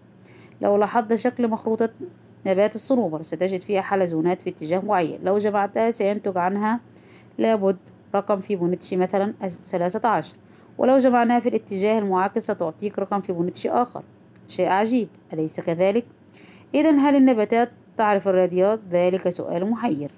لو 0.60 0.76
لاحظت 0.76 1.14
شكل 1.14 1.48
مخروطة 1.48 1.90
نبات 2.46 2.74
الصنوبر 2.74 3.22
ستجد 3.22 3.60
فيها 3.60 3.80
حلزونات 3.80 4.42
في 4.42 4.50
اتجاه 4.50 4.78
معين. 4.78 5.18
لو 5.24 5.38
جمعتها 5.38 5.90
سينتج 5.90 6.38
عنها 6.38 6.80
لابد 7.38 7.76
رقم 8.14 8.40
فيبوناتشي 8.40 8.96
مثلا 8.96 9.32
ثلاثة 9.48 10.08
عشر. 10.08 10.36
ولو 10.78 10.98
جمعناها 10.98 11.40
في 11.40 11.48
الاتجاه 11.48 11.98
المعاكس 11.98 12.42
ستعطيك 12.42 12.98
رقم 12.98 13.20
فيبوناتشي 13.20 13.70
آخر. 13.70 14.02
شيء 14.48 14.68
عجيب. 14.68 15.08
أليس 15.32 15.60
كذلك؟ 15.60 16.04
إذا 16.74 16.90
هل 16.90 17.16
النباتات 17.16 17.70
تعرف 17.96 18.28
الرياضيات؟ 18.28 18.80
ذلك 18.90 19.28
سؤال 19.28 19.70
محير. 19.70 20.10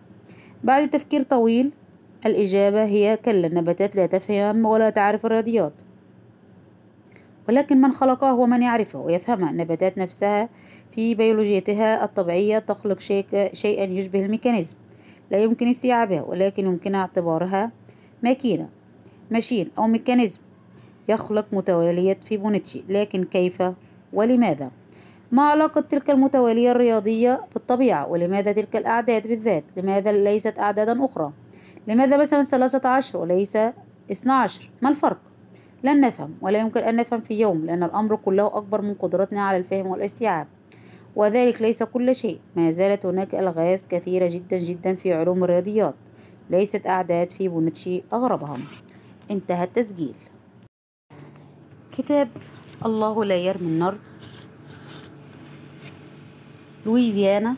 بعد 0.64 0.90
تفكير 0.90 1.23
طويل 1.23 1.71
الإجابة 2.26 2.85
هي 2.85 3.19
كلا 3.25 3.47
النباتات 3.47 3.97
لا 3.97 4.07
تفهم 4.07 4.64
ولا 4.66 4.90
تعرف 4.90 5.26
الرياضيات. 5.26 5.73
ولكن 7.49 7.81
من 7.81 7.93
خلقها 7.93 8.31
هو 8.31 8.47
من 8.47 8.62
يعرفها 8.62 8.99
ويفهمها. 8.99 9.50
النباتات 9.50 9.99
نفسها 9.99 10.49
في 10.93 11.14
بيولوجيتها 11.14 12.04
الطبيعية 12.04 12.59
تخلق 12.59 13.00
شيئا 13.52 13.85
يشبه 13.85 14.25
ال 14.25 14.29
mechanism. 14.29 14.76
لا 15.31 15.38
يمكن 15.38 15.69
استيعابها 15.69 16.23
ولكن 16.23 16.64
يمكن 16.64 16.95
اعتبارها 16.95 17.71
ماكينة 18.23 18.69
machine 19.31 19.71
أو 19.78 19.87
mechanism. 19.87 20.41
يخلق 21.09 21.47
متوالية 21.52 22.19
فيبوناتشي 22.25 22.83
لكن 22.88 23.25
كيف؟ 23.25 23.62
ولماذا؟ 24.12 24.71
ما 25.35 25.43
علاقة 25.43 25.81
تلك 25.81 26.11
المتوالية 26.11 26.71
الرياضية 26.71 27.41
بالطبيعة 27.55 28.09
ولماذا 28.09 28.53
تلك 28.53 28.76
الأعداد 28.76 29.26
بالذات؟ 29.26 29.64
لماذا 29.76 30.12
ليست 30.12 30.59
أعدادا 30.59 31.05
أخرى؟ 31.05 31.33
لماذا 31.88 32.17
مثلا 32.17 32.43
ثلاثة 32.43 32.88
عشر 32.88 33.19
وليس 33.19 33.59
اثنا 34.12 34.35
عشر؟ 34.35 34.71
ما 34.83 34.88
الفرق؟ 34.88 35.19
لن 35.85 36.00
نفهم 36.00 36.35
ولا 36.41 36.59
يمكن 36.59 36.81
أن 36.81 36.97
نفهم 36.97 37.21
في 37.21 37.41
يوم 37.41 37.64
لأن 37.64 37.83
الأمر 37.83 38.17
كله 38.17 38.47
أكبر 38.47 38.83
من 38.83 38.95
قدرتنا 38.95 39.43
على 39.43 39.57
الفهم 39.57 39.87
والاستيعاب 39.87 40.47
وذلك 41.17 41.62
ليس 41.62 41.83
كل 41.83 42.14
شيء 42.14 42.41
ما 42.57 42.71
زالت 42.71 43.07
هناك 43.07 43.35
ألغاز 43.35 43.87
كثيرة 43.87 44.29
جدا 44.29 44.59
جدا 44.59 44.95
في 44.95 45.12
علوم 45.12 45.45
الرياضيات 45.45 45.95
ليست 46.50 46.87
أعداد 46.87 47.31
في 47.31 47.49
بونتشي 47.49 48.03
أغربهم 48.12 48.61
انتهى 49.31 49.64
التسجيل 49.64 50.14
كتاب 51.93 52.29
الله 52.85 53.25
لا 53.25 53.37
يرمي 53.37 53.67
النرد 53.69 54.13
لويزيانا 56.87 57.55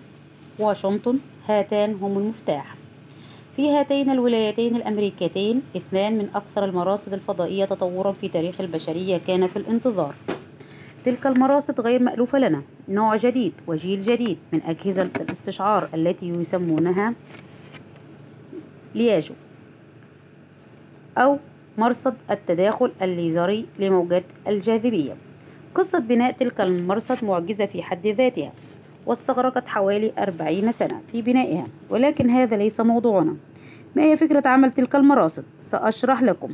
واشنطن 0.59 1.19
هاتان 1.49 1.95
هم 2.03 2.19
المفتاح. 2.19 2.77
في 3.57 3.71
هاتين 3.71 4.11
الولايتين 4.11 4.77
الأمريكتين 4.77 5.63
اثنان 5.77 6.19
من 6.19 6.29
أكثر 6.35 6.65
المراصد 6.65 7.13
الفضائية 7.13 7.65
تطورا 7.65 8.13
في 8.13 8.29
تاريخ 8.29 8.61
البشرية 8.61 9.21
كان 9.27 9.47
في 9.47 9.57
الانتظار. 9.57 10.15
تلك 11.05 11.27
المراصد 11.27 11.81
غير 11.81 12.03
مألوفة 12.03 12.39
لنا. 12.39 12.63
نوع 12.89 13.17
جديد 13.17 13.53
وجيل 13.67 14.01
جديد 14.01 14.39
من 14.53 14.63
أجهزة 14.63 15.11
الاستشعار 15.21 15.89
التي 15.95 16.29
يسمونها 16.29 17.15
لياجو 18.95 19.35
أو 21.19 21.39
مرصد 21.79 22.15
التداخل 22.31 22.93
الليزري 23.03 23.67
لموجات 23.79 24.25
الجاذبية. 24.49 25.17
قصة 25.75 25.99
بناء 25.99 26.33
تلك 26.33 26.61
المرصد 26.61 27.25
معجزة 27.25 27.67
في 27.67 27.83
حد 27.83 28.07
ذاتها. 28.07 28.53
واستغرقت 29.07 29.69
حوالي 29.69 30.13
أربعين 30.19 30.73
سنة 30.73 31.01
في 31.13 31.23
بنائها. 31.23 31.67
ولكن 31.91 32.31
هذا 32.31 32.57
ليس 32.57 32.81
موضوعنا. 32.81 33.37
ما 33.97 34.03
هي 34.03 34.17
فكرة 34.17 34.49
عمل 34.49 34.71
تلك 34.71 34.97
المراصد؟ 34.97 35.45
سأشرح 35.59 36.23
لكم. 36.23 36.51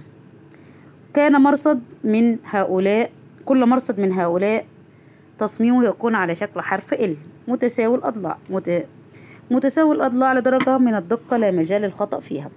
كان 1.15 1.41
مرصد 1.41 1.81
من 2.05 2.39
هؤلاء 2.45 3.11
كل 3.45 3.67
مرصد 3.67 4.01
من 4.01 4.13
هؤلاء 4.13 4.65
تصميمه 5.39 5.85
يكون 5.85 6.15
على 6.15 6.35
شكل 6.35 6.61
حرف 6.61 6.93
ال. 6.93 7.17
متساوي 7.49 7.97
الأضلاع. 7.97 8.39
مت... 8.51 8.87
متساوي 9.51 9.95
الأضلاع 9.95 10.33
لدرجة 10.33 10.79
من 10.79 10.95
الدقة 10.95 11.37
لا 11.37 11.51
مجال 11.51 11.83
للخطأ 11.83 12.21
فيها. 12.21 12.51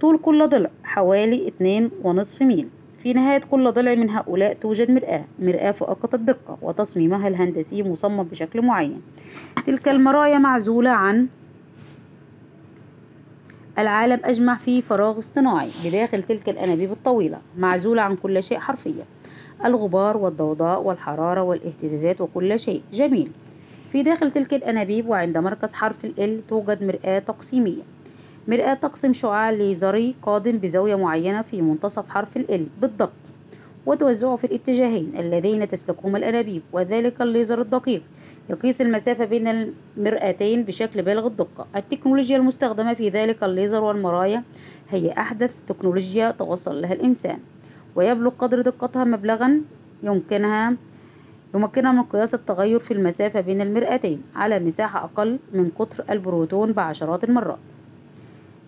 طول 0.00 0.18
كل 0.18 0.48
ضلع 0.48 0.70
حوالي 0.84 1.48
اتنين 1.48 1.90
ونصف 2.02 2.42
ميل. 2.42 2.68
في 3.02 3.12
نهاية 3.12 3.40
كل 3.50 3.72
ضلع 3.72 3.94
من 3.94 4.10
هؤلاء 4.10 4.52
توجد 4.52 4.90
مرآة 4.90 5.24
مرآة 5.38 5.70
فائقة 5.70 6.08
الدقة 6.14 6.58
وتصميمها 6.62 7.28
الهندسي 7.28 7.82
مصمم 7.82 8.22
بشكل 8.22 8.62
معين. 8.62 9.02
تلك 9.66 9.88
المرايا 9.88 10.38
معزولة 10.38 10.90
عن 10.90 11.26
العالم 13.78 14.20
أجمع 14.24 14.56
في 14.56 14.82
فراغ 14.82 15.18
اصطناعي 15.18 15.70
بداخل 15.84 16.22
تلك 16.22 16.48
الأنابيب 16.48 16.92
الطويلة 16.92 17.38
معزولة 17.58 18.02
عن 18.02 18.16
كل 18.16 18.42
شيء 18.42 18.58
حرفيا. 18.58 19.04
الغبار 19.64 20.16
والضوضاء 20.16 20.82
والحرارة 20.82 21.42
والاهتزازات 21.42 22.20
وكل 22.20 22.58
شيء. 22.58 22.82
جميل. 22.92 23.30
في 23.92 24.02
داخل 24.02 24.30
تلك 24.30 24.54
الأنابيب 24.54 25.08
وعند 25.08 25.38
مركز 25.38 25.74
حرف 25.74 26.04
ال 26.04 26.46
توجد 26.46 26.82
مرآة 26.84 27.18
تقسيمية. 27.18 27.82
مرآة 28.48 28.74
تقسم 28.74 29.12
شعاع 29.12 29.50
ليزري 29.50 30.14
قادم 30.22 30.58
بزاوية 30.58 30.94
معينة 30.94 31.42
في 31.42 31.62
منتصف 31.62 32.08
حرف 32.08 32.36
L 32.36 32.66
بالضبط 32.80 33.32
وتوزعه 33.86 34.36
في 34.36 34.44
الاتجاهين 34.44 35.12
اللذين 35.18 35.68
تسلكهما 35.68 36.18
الأنابيب 36.18 36.62
وذلك 36.72 37.22
الليزر 37.22 37.60
الدقيق. 37.60 38.02
يقيس 38.50 38.82
المسافة 38.82 39.24
بين 39.24 39.72
المرآتين 39.96 40.64
بشكل 40.64 41.02
بالغ 41.02 41.26
الدقة. 41.26 41.66
التكنولوجيا 41.76 42.36
المستخدمة 42.36 42.94
في 42.94 43.08
ذلك 43.08 43.44
الليزر 43.44 43.84
والمرايا 43.84 44.42
هي 44.90 45.12
أحدث 45.12 45.54
تكنولوجيا 45.66 46.30
توصل 46.30 46.82
لها 46.82 46.92
الإنسان 46.92 47.38
ويبلغ 47.96 48.30
قدر 48.38 48.60
دقتها 48.60 49.04
مبلغا 49.04 49.60
يمكنها 50.02 50.76
يمكنها 51.54 51.92
من 51.92 52.02
قياس 52.02 52.34
التغير 52.34 52.80
في 52.80 52.94
المسافة 52.94 53.40
بين 53.40 53.60
المرآتين 53.60 54.22
على 54.34 54.58
مساحة 54.58 55.04
أقل 55.04 55.38
من 55.52 55.70
قطر 55.78 56.04
البروتون 56.10 56.72
بعشرات 56.72 57.24
المرات. 57.24 57.77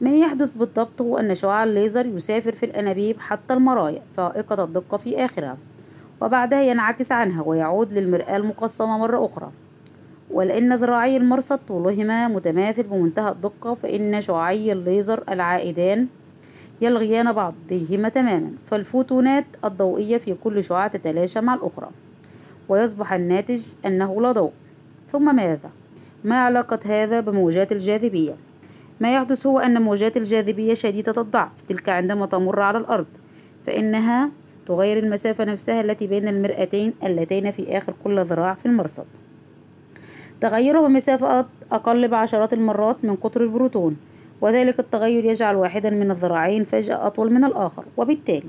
ما 0.01 0.17
يحدث 0.17 0.55
بالضبط 0.55 1.01
هو 1.01 1.19
أن 1.19 1.35
شعاع 1.35 1.65
الليزر 1.65 2.07
يسافر 2.07 2.55
في 2.55 2.67
الأنابيب 2.67 3.21
حتى 3.21 3.55
المرايا 3.55 4.03
فائقة 4.17 4.65
الدقة 4.65 4.97
في 4.97 5.25
آخرها 5.25 5.57
وبعدها 6.21 6.63
ينعكس 6.63 7.13
عنها 7.13 7.43
ويعود 7.43 7.93
للمرآة 7.93 8.37
المقسمة 8.37 8.99
مرة 8.99 9.27
أخرى 9.27 9.51
ولأن 10.31 10.77
ذراعي 10.77 11.17
المرصد 11.17 11.59
طولهما 11.69 12.29
متماثل 12.29 12.83
بمنتهى 12.83 13.31
الدقة 13.33 13.75
فإن 13.75 14.21
شعاعي 14.21 14.73
الليزر 14.73 15.25
العائدان 15.29 16.07
يلغيان 16.81 17.33
بعضهما 17.33 18.09
تماما 18.09 18.53
فالفوتونات 18.71 19.45
الضوئية 19.65 20.19
في 20.19 20.35
كل 20.45 20.65
شعاع 20.65 20.89
تتلاشى 20.89 21.41
مع 21.41 21.55
الأخرى 21.55 21.89
ويصبح 22.69 23.13
الناتج 23.13 23.63
أنه 23.87 24.23
لا 24.23 24.33
ضوء 24.33 24.53
ثم 25.13 25.37
ماذا؟ 25.37 25.71
ما 26.25 26.41
علاقة 26.41 26.81
هذا 26.87 27.21
بموجات 27.21 27.73
الجاذبية؟ 27.73 28.35
ما 29.01 29.15
يحدث 29.15 29.47
هو 29.47 29.59
أن 29.59 29.83
موجات 29.83 30.17
الجاذبية 30.17 30.75
شديدة 30.75 31.23
الضعف 31.23 31.51
تلك 31.69 31.89
عندما 31.89 32.27
تمر 32.27 32.61
على 32.61 32.79
الأرض 32.79 33.07
فإنها 33.67 34.31
تغير 34.67 34.99
المسافة 34.99 35.45
نفسها 35.45 35.81
التي 35.81 36.07
بين 36.07 36.29
المرآتين 36.29 36.93
اللتين 37.05 37.51
في 37.51 37.77
آخر 37.77 37.95
كل 38.05 38.25
ذراع 38.25 38.55
في 38.55 38.67
المرصد. 38.67 39.05
تغيرها 40.41 40.89
بمسافة 40.89 41.47
أقل 41.73 42.09
بعشرات 42.09 42.53
المرات 42.53 43.05
من 43.05 43.17
قطر 43.17 43.41
البروتون 43.41 43.97
وذلك 44.41 44.81
التغير 44.81 45.25
يجعل 45.25 45.57
واحدا 45.57 45.91
من 45.91 46.11
الذراعين 46.11 46.65
فجأة 46.65 47.07
أطول 47.07 47.33
من 47.33 47.45
الآخر. 47.45 47.85
وبالتالي 47.97 48.49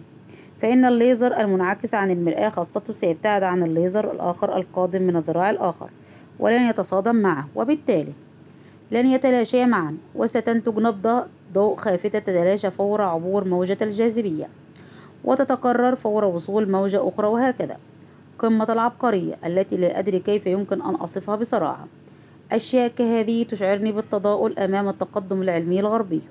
فإن 0.61 0.85
الليزر 0.85 1.39
المنعكس 1.41 1.95
عن 1.95 2.11
المرآة 2.11 2.49
خاصته 2.49 2.93
سيبتعد 2.93 3.43
عن 3.43 3.63
الليزر 3.63 4.11
الآخر 4.11 4.57
القادم 4.57 5.01
من 5.01 5.15
الذراع 5.15 5.49
الآخر 5.49 5.89
ولن 6.39 6.61
يتصادم 6.69 7.15
معه. 7.15 7.47
وبالتالي 7.55 8.13
لن 8.91 9.05
يتلاشيا 9.05 9.65
معا 9.65 9.97
وستنتج 10.15 10.79
نبضة 10.79 11.25
ضوء 11.53 11.75
خافتة 11.75 12.19
تتلاشى 12.19 12.71
فور 12.71 13.01
عبور 13.01 13.43
موجة 13.47 13.77
الجاذبية 13.81 14.49
وتتكرر 15.23 15.95
فور 15.95 16.25
وصول 16.25 16.71
موجة 16.71 17.07
أخرى 17.07 17.27
وهكذا. 17.27 17.77
قمة 18.39 18.73
العبقرية 18.73 19.35
التي 19.45 19.77
لا 19.77 19.99
أدري 19.99 20.19
كيف 20.19 20.47
يمكن 20.47 20.81
أن 20.81 20.95
أصفها 20.95 21.35
بصراحة. 21.35 21.87
أشياء 22.51 22.87
كهذه 22.87 23.43
تشعرني 23.43 23.91
بالتضاؤل 23.91 24.59
أمام 24.59 24.89
التقدم 24.89 25.41
العلمي 25.41 25.79
الغربي. 25.79 26.21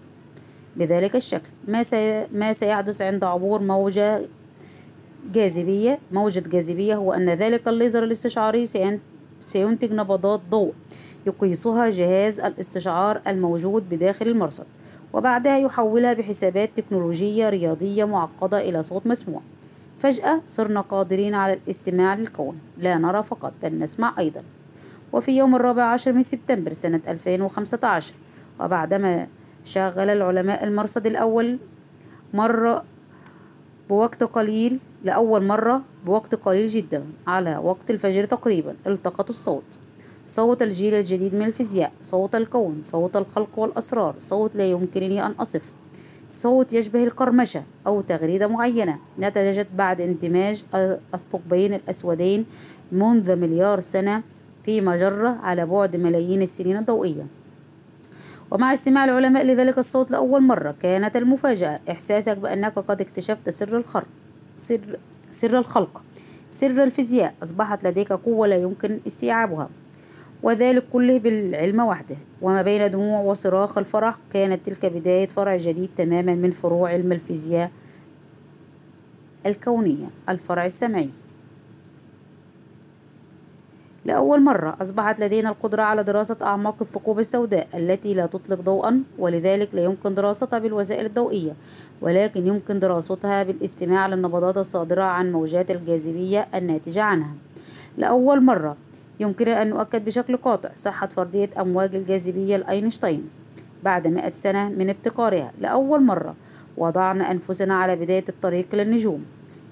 بذلك 0.76 1.16
الشكل 1.16 1.48
ما, 1.68 1.82
سي... 1.82 2.26
ما 2.32 2.52
سيحدث 2.52 3.02
عند 3.02 3.24
عبور 3.24 3.62
موجة 3.62 4.22
جاذبية 5.32 5.98
موجة 6.12 6.40
جاذبية 6.40 6.94
هو 6.94 7.12
أن 7.12 7.30
ذلك 7.30 7.68
الليزر 7.68 8.04
الاستشعاري 8.04 8.66
سين... 8.66 9.00
سينتج 9.44 9.92
نبضات 9.92 10.40
ضوء. 10.50 10.72
يقيسها 11.26 11.90
جهاز 11.90 12.40
الاستشعار 12.40 13.20
الموجود 13.26 13.88
بداخل 13.88 14.28
المرصد 14.28 14.64
وبعدها 15.12 15.58
يحولها 15.58 16.12
بحسابات 16.12 16.70
تكنولوجية 16.76 17.48
رياضية 17.48 18.04
معقدة 18.04 18.60
إلى 18.60 18.82
صوت 18.82 19.06
مسموع. 19.06 19.40
فجأة 19.98 20.40
صرنا 20.46 20.80
قادرين 20.80 21.34
على 21.34 21.52
الاستماع 21.52 22.14
للكون 22.14 22.58
لا 22.78 22.98
نرى 22.98 23.22
فقط 23.22 23.52
بل 23.62 23.78
نسمع 23.78 24.14
أيضا. 24.18 24.42
وفي 25.12 25.36
يوم 25.36 25.54
الرابع 25.54 25.82
عشر 25.82 26.12
من 26.12 26.22
سبتمبر 26.22 26.72
سنة 26.72 27.00
2015 27.08 28.14
وبعدما 28.60 29.26
شغل 29.64 30.10
العلماء 30.10 30.64
المرصد 30.64 31.06
الأول 31.06 31.58
مرة 32.34 32.84
بوقت 33.88 34.24
قليل 34.24 34.78
لأول 35.04 35.44
مرة 35.44 35.82
بوقت 36.06 36.34
قليل 36.34 36.66
جدا 36.66 37.04
على 37.26 37.56
وقت 37.56 37.90
الفجر 37.90 38.24
تقريبا 38.24 38.76
التقطوا 38.86 39.34
الصوت. 39.34 39.78
صوت 40.30 40.62
الجيل 40.62 40.94
الجديد 40.94 41.34
من 41.34 41.42
الفيزياء 41.42 41.92
صوت 42.02 42.34
الكون 42.34 42.80
صوت 42.82 43.16
الخلق 43.16 43.58
والأسرار 43.58 44.14
صوت 44.18 44.56
لا 44.56 44.70
يمكنني 44.70 45.26
أن 45.26 45.30
أصف. 45.30 45.62
صوت 46.28 46.72
يشبه 46.72 47.04
القرمشة 47.04 47.62
أو 47.86 48.00
تغريدة 48.00 48.46
معينة. 48.46 48.98
نتجت 49.18 49.66
بعد 49.74 50.00
اندماج 50.00 50.64
الثقبين 51.14 51.74
الأسودين 51.74 52.46
منذ 52.92 53.36
مليار 53.36 53.80
سنة 53.80 54.22
في 54.64 54.80
مجرة 54.80 55.28
على 55.28 55.66
بعد 55.66 55.96
ملايين 55.96 56.42
السنين 56.42 56.76
الضوئية. 56.76 57.26
ومع 58.50 58.72
استماع 58.72 59.04
العلماء 59.04 59.44
لذلك 59.44 59.78
الصوت 59.78 60.10
لأول 60.10 60.42
مرة 60.42 60.74
كانت 60.82 61.16
المفاجأة. 61.16 61.80
إحساسك 61.90 62.36
بأنك 62.36 62.78
قد 62.78 63.00
اكتشفت 63.00 63.48
سر 63.48 63.76
الخلق 63.76 64.08
سر, 64.56 64.98
سر 65.30 65.58
الخلق 65.58 66.02
سر 66.50 66.82
الفيزياء. 66.84 67.34
أصبحت 67.42 67.84
لديك 67.84 68.12
قوة 68.12 68.46
لا 68.46 68.56
يمكن 68.56 69.00
استيعابها. 69.06 69.68
وذلك 70.42 70.84
كله 70.92 71.18
بالعلم 71.18 71.80
وحده. 71.80 72.16
وما 72.42 72.62
بين 72.62 72.90
دموع 72.90 73.20
وصراخ 73.20 73.78
الفرح 73.78 74.16
كانت 74.32 74.66
تلك 74.66 74.86
بداية 74.86 75.28
فرع 75.28 75.56
جديد 75.56 75.90
تماما 75.96 76.34
من 76.34 76.50
فروع 76.50 76.88
علم 76.88 77.12
الفيزياء 77.12 77.70
الكونية 79.46 80.06
الفرع 80.28 80.66
السمعي. 80.66 81.10
لأول 84.04 84.42
مرة 84.42 84.76
أصبحت 84.82 85.20
لدينا 85.20 85.48
القدرة 85.48 85.82
على 85.82 86.02
دراسة 86.02 86.36
أعماق 86.42 86.76
الثقوب 86.80 87.18
السوداء 87.18 87.68
التي 87.74 88.14
لا 88.14 88.26
تطلق 88.26 88.60
ضوءا 88.60 89.02
ولذلك 89.18 89.68
لا 89.74 89.84
يمكن 89.84 90.14
دراستها 90.14 90.58
بالوسائل 90.58 91.06
الضوئية 91.06 91.52
ولكن 92.00 92.46
يمكن 92.46 92.78
دراستها 92.78 93.42
بالاستماع 93.42 94.06
للنبضات 94.06 94.56
الصادرة 94.56 95.02
عن 95.02 95.32
موجات 95.32 95.70
الجاذبية 95.70 96.48
الناتجة 96.54 97.02
عنها. 97.02 97.34
لأول 97.98 98.44
مرة 98.44 98.76
يمكننا 99.20 99.62
أن 99.62 99.70
نؤكد 99.70 100.04
بشكل 100.04 100.36
قاطع 100.36 100.68
صحة 100.74 101.06
فرضية 101.06 101.50
أمواج 101.60 101.94
الجاذبية 101.94 102.56
لأينشتاين 102.56 103.30
بعد 103.84 104.06
مئة 104.06 104.32
سنة 104.32 104.68
من 104.68 104.90
ابتكارها 104.90 105.52
لأول 105.60 106.04
مرة 106.04 106.34
وضعنا 106.76 107.30
أنفسنا 107.30 107.74
على 107.74 107.96
بداية 107.96 108.24
الطريق 108.28 108.74
للنجوم. 108.74 109.24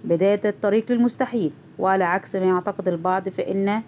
بداية 0.05 0.41
الطريق 0.45 0.93
للمستحيل 0.93 1.51
وعلى 1.79 2.05
عكس 2.05 2.37
ما 2.37 2.47
يعتقد 2.47 2.89
البعض 2.89 3.29
فإن 3.29 3.83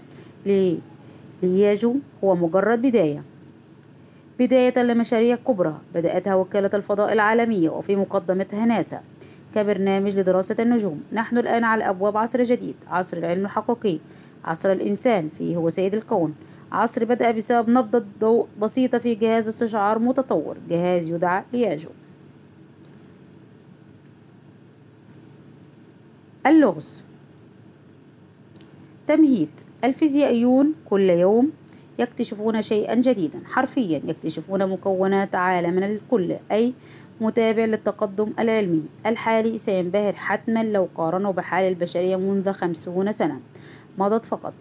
لياجو 1.42 1.96
هو 2.24 2.34
مجرد 2.34 2.82
بداية. 2.82 3.22
بداية 4.38 4.82
لمشاريع 4.82 5.36
كبرى 5.36 5.78
بدأتها 5.94 6.34
وكالة 6.34 6.70
الفضاء 6.74 7.12
العالمية 7.12 7.70
وفي 7.70 7.96
مقدمتها 7.96 8.66
ناسا. 8.66 9.00
كبرنامج 9.54 10.18
لدراسة 10.18 10.56
النجوم. 10.58 11.02
نحن 11.12 11.38
الآن 11.38 11.64
على 11.64 11.88
أبواب 11.88 12.16
عصر 12.16 12.42
جديد 12.42 12.74
عصر 12.88 13.16
العلم 13.16 13.44
الحقيقي. 13.44 13.98
عصر 14.44 14.72
الإنسان 14.72 15.29
فيه 15.29 15.57
هو 15.57 15.68
سيد 15.68 15.94
الكون. 15.94 16.35
عصر 16.72 17.05
بدأ 17.05 17.31
بسبب 17.31 17.70
نبضة 17.70 18.05
ضوء 18.20 18.46
بسيطة 18.61 18.98
في 18.98 19.14
جهاز 19.14 19.48
استشعار 19.48 19.98
متطور 19.98 20.57
جهاز 20.68 21.09
يدعى 21.09 21.44
لياجو 21.53 21.88
اللغز 26.46 27.05
تمهيد 29.07 29.48
الفيزيائيون 29.85 30.74
كل 30.90 31.11
يوم 31.11 31.53
يكتشفون 31.98 32.62
شيئا 32.62 32.94
جديدا 32.94 33.40
حرفيا 33.44 34.03
يكتشفون 34.05 34.66
مكونات 34.66 35.35
عالمنا 35.35 35.87
الكل 35.87 36.37
أي 36.53 36.74
متابع 37.20 37.64
للتقدم 37.64 38.33
العلمي. 38.38 38.83
الحالي 39.07 39.59
سينبهر 39.59 40.12
حتما 40.12 40.64
لو 40.64 40.88
قارنوا 40.94 41.33
بحال 41.33 41.64
البشرية 41.64 42.16
منذ 42.16 42.53
خمسون 42.53 43.12
سنة. 43.12 43.40
مضت 44.00 44.24
فقط. 44.24 44.52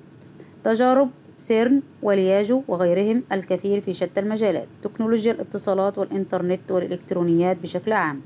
تجارب 0.64 1.10
سيرن 1.38 1.82
ولياجو 2.04 2.64
وغيرهم 2.68 3.24
الكثير 3.32 3.82
في 3.82 3.94
شتى 3.94 4.20
المجالات. 4.20 4.68
تكنولوجيا 4.84 5.32
الاتصالات 5.32 5.98
والإنترنت 5.98 6.72
والإلكترونيات 6.72 7.58
بشكل 7.64 7.94
عام. 7.94 8.22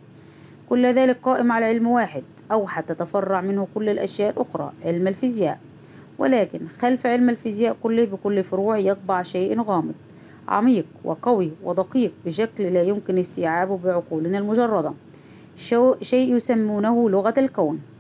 كل 0.70 0.86
ذلك 0.86 1.18
قائم 1.24 1.52
على 1.52 1.66
علم 1.66 1.88
واحد 1.88 2.24
أو 2.52 2.68
حتى 2.68 2.94
تفرع 2.96 3.42
منه 3.42 3.68
كل 3.76 3.90
الأشياء 3.90 4.30
الأخرى 4.30 4.72
علم 4.86 5.08
الفيزياء. 5.08 5.60
ولكن 6.18 6.60
خلف 6.80 7.06
علم 7.06 7.30
الفيزياء 7.30 7.78
كله 7.84 8.06
بكل 8.06 8.44
فروع 8.44 8.78
يقبع 8.78 9.22
شيء 9.22 9.62
غامض 9.62 9.94
عميق 10.48 10.86
وقوي 11.04 11.52
ودقيق 11.64 12.12
بشكل 12.26 12.64
لا 12.64 12.82
يمكن 12.82 13.18
استيعابه 13.18 13.78
بعقولنا 13.78 14.38
المجردة. 14.38 14.94
شيء 16.02 16.36
يسمونه 16.36 17.10
لغة 17.10 17.34
الكون. 17.38 17.93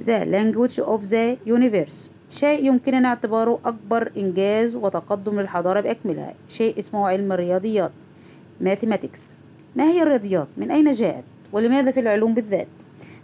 The 0.00 0.24
language 0.24 0.78
of 0.78 1.10
the 1.10 1.36
universe. 1.46 2.08
شيء 2.30 2.64
يمكننا 2.66 3.08
اعتباره 3.08 3.58
أكبر 3.64 4.12
إنجاز 4.16 4.76
وتقدم 4.76 5.40
للحضارة 5.40 5.80
بأكملها. 5.80 6.34
شيء 6.48 6.78
اسمه 6.78 7.08
علم 7.08 7.32
الرياضيات. 7.32 7.92
Mathematics. 8.64 9.36
ما 9.76 9.84
هي 9.84 10.02
الرياضيات؟ 10.02 10.48
من 10.56 10.70
أين 10.70 10.90
جاءت؟ 10.90 11.24
ولماذا 11.52 11.90
في 11.90 12.00
العلوم 12.00 12.34
بالذات؟ 12.34 12.68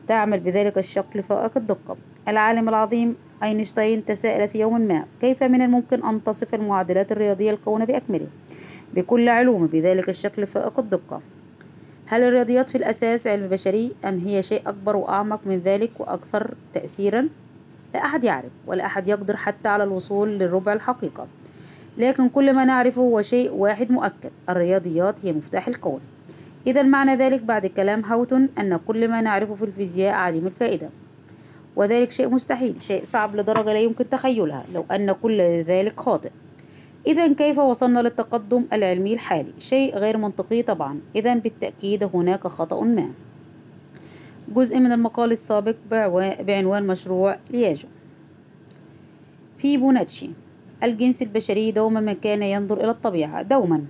تعمل 0.09 0.41
بذلك 0.41 0.79
الشكل 0.79 1.23
فائق 1.23 1.57
الدقة. 1.57 1.97
العالم 2.29 2.69
العظيم 2.69 3.17
أينشتاين 3.43 4.05
تساءل 4.05 4.49
في 4.49 4.61
يوم 4.61 4.81
ما 4.81 5.05
كيف 5.21 5.43
من 5.43 5.63
الممكن 5.63 6.05
أن 6.05 6.25
تصف 6.25 6.55
المعادلات 6.55 7.13
الرياضية 7.13 7.51
الكون 7.51 7.85
بأكمله؟ 7.85 8.27
بكل 8.95 9.29
علوم 9.29 9.67
بذلك 9.67 10.09
الشكل 10.09 10.47
فائق 10.47 10.79
الدقة. 10.79 11.21
هل 12.09 12.23
الرياضيات 12.23 12.71
في 12.71 12.79
الأساس 12.79 13.27
علم 13.27 13.49
بشري 13.49 13.93
أم 14.05 14.19
هي 14.19 14.43
شيء 14.43 14.63
أكبر 14.67 14.97
وأعمق 14.97 15.41
من 15.47 15.59
ذلك 15.59 15.91
وأكثر 15.99 16.55
تأثيرا؟ 16.73 17.29
لا 17.95 18.05
أحد 18.05 18.25
يعرف 18.25 18.51
ولا 18.67 18.87
أحد 18.87 19.09
يقدر 19.09 19.37
حتى 19.37 19.69
على 19.69 19.85
الوصول 19.85 20.39
للربع 20.39 20.73
الحقيقة. 20.73 21.27
لكن 21.99 22.29
كل 22.29 22.55
ما 22.55 22.65
نعرفه 22.65 23.03
هو 23.03 23.23
شيء 23.23 23.53
واحد 23.53 23.93
مؤكد 23.93 24.31
الرياضيات 24.49 25.25
هي 25.25 25.33
مفتاح 25.33 25.69
الكون. 25.69 26.01
إذا 26.67 26.83
معنى 26.83 27.15
ذلك 27.15 27.43
بعد 27.43 27.67
كلام 27.67 28.05
هاوتون 28.05 28.49
أن 28.59 28.77
كل 28.77 29.09
ما 29.09 29.21
نعرفه 29.21 29.55
في 29.55 29.65
الفيزياء 29.65 30.15
عديم 30.15 30.47
الفائدة. 30.47 30.89
وذلك 31.77 32.11
شيء 32.11 32.29
مستحيل 32.29 32.81
شيء 32.81 33.05
صعب 33.05 33.37
لدرجة 33.37 33.73
لا 33.73 33.81
يمكن 33.81 34.09
تخيلها 34.09 34.65
لو 34.75 34.85
أن 34.91 35.13
كل 35.13 35.41
ذلك 35.43 36.01
خاطئ. 36.01 36.31
إذا 37.07 37.33
كيف 37.33 37.59
وصلنا 37.59 38.01
للتقدم 38.01 38.65
العلمي 38.73 39.13
الحالي؟ 39.13 39.53
شيء 39.59 39.97
غير 39.97 40.17
منطقي 40.17 40.63
طبعا. 40.63 41.01
إذا 41.17 41.35
بالتأكيد 41.35 42.11
هناك 42.15 42.47
خطأ 42.47 42.81
ما. 42.81 43.11
جزء 44.49 44.79
من 44.79 44.93
المقال 44.93 45.33
السابق 45.33 45.77
بعنوان 46.41 46.87
مشروع 46.87 47.39
لياجو. 47.51 47.89
فيبوناتشي 49.59 50.31
الجنس 50.83 51.23
البشري 51.23 51.71
دوما 51.71 52.01
ما 52.01 52.13
كان 52.13 52.43
ينظر 52.43 52.81
إلى 52.81 52.91
الطبيعة 52.91 53.43
دوما. 53.43 53.85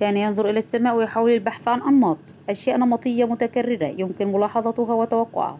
كان 0.00 0.16
ينظر 0.16 0.50
إلى 0.50 0.58
السماء 0.58 0.96
ويحاول 0.96 1.30
البحث 1.30 1.68
عن 1.68 1.82
أنماط 1.82 2.18
أشياء 2.50 2.78
نمطية 2.78 3.24
متكررة 3.24 3.94
يمكن 3.98 4.32
ملاحظتها 4.32 4.94
وتوقعها. 4.94 5.58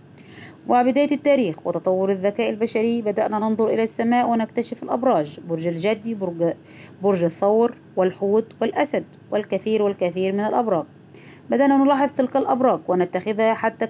ومع 0.68 0.82
بداية 0.82 1.10
التاريخ 1.10 1.66
وتطور 1.66 2.10
الذكاء 2.10 2.50
البشري 2.50 3.02
بدأنا 3.02 3.38
ننظر 3.38 3.68
إلى 3.68 3.82
السماء 3.82 4.28
ونكتشف 4.28 4.82
الأبراج 4.82 5.40
برج 5.48 5.66
الجدي 5.66 6.14
برج, 6.14 6.54
برج 7.02 7.24
الثور 7.24 7.74
والحوت 7.96 8.52
والأسد 8.60 9.04
والكثير 9.30 9.82
والكثير 9.82 10.32
من 10.32 10.40
الأبراج. 10.40 10.84
بدأنا 11.50 11.76
نلاحظ 11.76 12.12
تلك 12.12 12.36
الأبراج 12.36 12.80
ونتخذها 12.88 13.54
حتى 13.54 13.88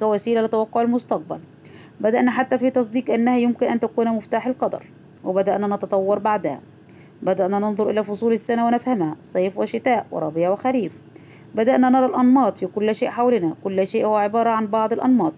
كوسيلة 0.00 0.42
لتوقع 0.42 0.82
المستقبل. 0.82 1.40
بدأنا 2.00 2.30
حتى 2.30 2.58
في 2.58 2.70
تصديق 2.70 3.10
أنها 3.10 3.38
يمكن 3.38 3.66
أن 3.66 3.80
تكون 3.80 4.08
مفتاح 4.08 4.46
القدر 4.46 4.86
وبدأنا 5.24 5.76
نتطور 5.76 6.18
بعدها. 6.18 6.60
بدأنا 7.22 7.58
ننظر 7.58 7.90
إلى 7.90 8.04
فصول 8.04 8.32
السنة 8.32 8.66
ونفهمها 8.66 9.16
صيف 9.22 9.58
وشتاء 9.58 10.06
وربيع 10.10 10.50
وخريف. 10.50 11.00
بدأنا 11.54 11.90
نرى 11.90 12.06
الأنماط 12.06 12.58
في 12.58 12.66
كل 12.66 12.94
شيء 12.94 13.08
حولنا 13.08 13.54
كل 13.64 13.86
شيء 13.86 14.06
هو 14.06 14.16
عبارة 14.16 14.50
عن 14.50 14.66
بعض 14.66 14.92
الأنماط. 14.92 15.34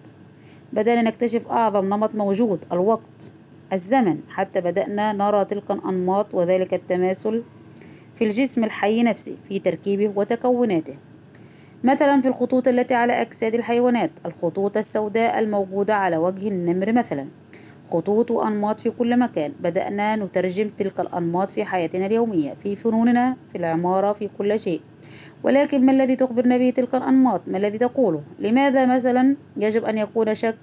بدأنا 0.72 1.02
نكتشف 1.02 1.48
أعظم 1.48 1.85
نمط 1.85 2.14
موجود 2.14 2.64
الوقت 2.72 3.31
الزمن. 3.72 4.18
حتى 4.28 4.61
بدأنا 4.61 5.12
نرى 5.12 5.44
تلك 5.44 5.70
الأنماط 5.70 6.35
وذلك 6.35 6.74
التماثل 6.74 7.42
في 8.14 8.24
الجسم 8.24 8.64
الحي 8.64 9.02
نفسه 9.02 9.37
في 9.48 9.59
تركيبه 9.59 10.12
وتكوناته. 10.16 10.96
مثلا 11.85 12.20
في 12.20 12.28
الخطوط 12.28 12.68
التي 12.68 12.94
على 12.94 13.12
أجساد 13.12 13.54
الحيوانات 13.54 14.11
الخطوط 14.26 14.76
السوداء 14.76 15.38
الموجودة 15.38 15.94
على 15.94 16.16
وجه 16.16 16.48
النمر 16.48 16.92
مثلا. 16.92 17.26
خطوط 17.90 18.31
وأنماط 18.31 18.81
في 18.81 18.90
كل 18.90 19.18
مكان. 19.18 19.52
بدأنا 19.61 20.16
نترجم 20.16 20.68
تلك 20.68 21.00
الأنماط 21.00 21.50
في 21.50 21.64
حياتنا 21.64 22.07
اليومية 22.07 22.54
في 22.62 22.76
فنوننا 22.76 23.37
في 23.52 23.59
العمارة 23.59 24.12
في 24.12 24.28
كل 24.38 24.59
شيء. 24.59 24.81
ولكن 25.42 25.87
ما 25.87 25.92
الذي 25.92 26.16
تخبرنا 26.16 26.57
به 26.57 26.70
تلك 26.70 26.94
الأنماط؟ 26.94 27.40
ما 27.46 27.59
الذي 27.59 27.79
تقوله؟ 27.79 28.22
لماذا 28.38 28.87
مثلا 28.87 29.37
يجب 29.57 29.85
أن 29.85 29.98
يكون 29.98 30.35
شكل 30.35 30.59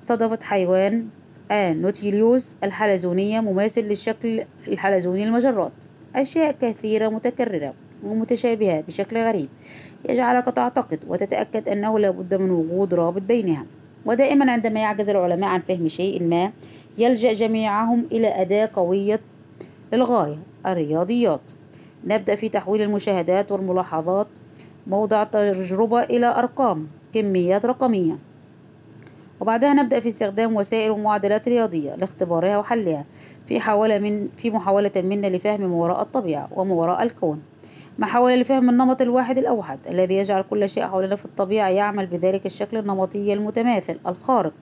صدفة 0.00 0.38
حيوان 0.42 1.06
نوتيليوس 1.52 2.56
الحلزونية 2.64 3.40
مماثل 3.40 3.80
للشكل 3.80 4.42
الحلزوني 4.68 5.24
للمجرات؟ 5.24 5.72
أشياء 6.16 6.52
كثيرة 6.60 7.08
متكررة 7.08 7.74
ومتشابهة 8.04 8.80
بشكل 8.80 9.16
غريب 9.16 9.48
يجعلك 10.08 10.44
تعتقد 10.44 11.00
وتتأكد 11.08 11.68
أنه 11.68 11.98
لا 11.98 12.10
بد 12.10 12.34
من 12.34 12.50
وجود 12.50 12.94
رابط 12.94 13.22
بينها. 13.22 13.66
ودائما 14.06 14.52
عندما 14.52 14.80
يعجز 14.80 15.10
العلماء 15.10 15.50
عن 15.50 15.60
فهم 15.60 15.88
شيء 15.88 16.22
ما 16.22 16.52
يلجأ 16.98 17.32
جميعهم 17.32 18.06
إلى 18.12 18.28
أداة 18.28 18.70
قوية 18.74 19.20
للغاية 19.92 20.38
الرياضيات. 20.66 21.50
نبدأ 22.04 22.34
في 22.34 22.48
تحويل 22.48 22.82
المشاهدات 22.82 23.52
والملاحظات 23.52 24.26
موضع 24.86 25.24
تجربة 25.24 26.02
إلى 26.02 26.26
أرقام 26.26 26.86
كميات 27.14 27.66
رقمية. 27.66 28.18
وبعدها 29.40 29.74
نبدأ 29.74 30.00
في 30.00 30.08
استخدام 30.08 30.56
وسائل 30.56 30.90
ومعادلات 30.90 31.48
رياضية 31.48 31.94
لاختبارها 31.94 32.58
وحلها 32.58 33.04
في 33.46 33.56
محاولة 33.56 33.98
من 33.98 34.28
في 34.36 34.50
محاولة 34.50 34.92
منا 34.96 35.26
لفهم 35.26 35.60
ما 35.60 35.74
وراء 35.74 36.02
الطبيعة 36.02 36.48
وما 36.56 36.74
وراء 36.74 37.02
الكون 37.02 37.42
محاولة 37.98 38.36
لفهم 38.36 38.70
النمط 38.70 39.02
الواحد 39.02 39.38
الأوحد 39.38 39.78
الذي 39.88 40.14
يجعل 40.14 40.42
كل 40.42 40.68
شيء 40.68 40.86
حولنا 40.86 41.16
في 41.16 41.24
الطبيعة 41.24 41.68
يعمل 41.68 42.06
بذلك 42.06 42.46
الشكل 42.46 42.76
النمطي 42.76 43.32
المتماثل 43.32 43.98
الخارق 44.06 44.52